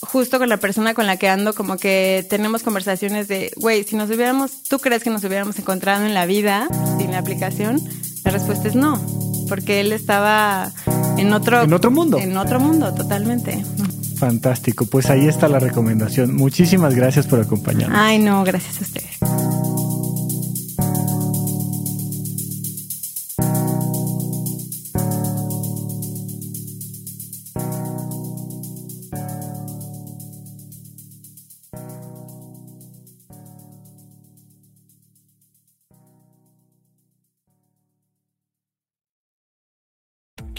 justo 0.00 0.38
con 0.38 0.48
la 0.48 0.56
persona 0.56 0.94
con 0.94 1.06
la 1.06 1.18
que 1.18 1.28
ando, 1.28 1.54
como 1.54 1.76
que 1.76 2.26
tenemos 2.30 2.62
conversaciones 2.62 3.28
de, 3.28 3.52
güey, 3.56 3.84
si 3.84 3.94
nos 3.94 4.08
hubiéramos, 4.08 4.62
¿tú 4.62 4.78
crees 4.78 5.04
que 5.04 5.10
nos 5.10 5.22
hubiéramos 5.22 5.58
encontrado 5.58 6.06
en 6.06 6.14
la 6.14 6.24
vida 6.24 6.66
sin 6.96 7.12
la 7.12 7.18
aplicación? 7.18 7.78
La 8.24 8.30
respuesta 8.30 8.68
es 8.68 8.74
no, 8.74 9.04
porque 9.50 9.80
él 9.80 9.92
estaba 9.92 10.72
en 11.18 11.30
otro... 11.34 11.60
En 11.60 11.74
otro 11.74 11.90
mundo. 11.90 12.18
En 12.18 12.38
otro 12.38 12.58
mundo, 12.58 12.94
totalmente. 12.94 13.62
Fantástico. 14.16 14.86
Pues 14.86 15.10
ahí 15.10 15.28
está 15.28 15.46
la 15.46 15.58
recomendación. 15.58 16.34
Muchísimas 16.34 16.94
gracias 16.94 17.26
por 17.26 17.38
acompañarnos. 17.38 17.98
Ay, 18.00 18.18
no, 18.18 18.42
gracias 18.44 18.78
a 18.78 18.84
ustedes. 18.84 19.18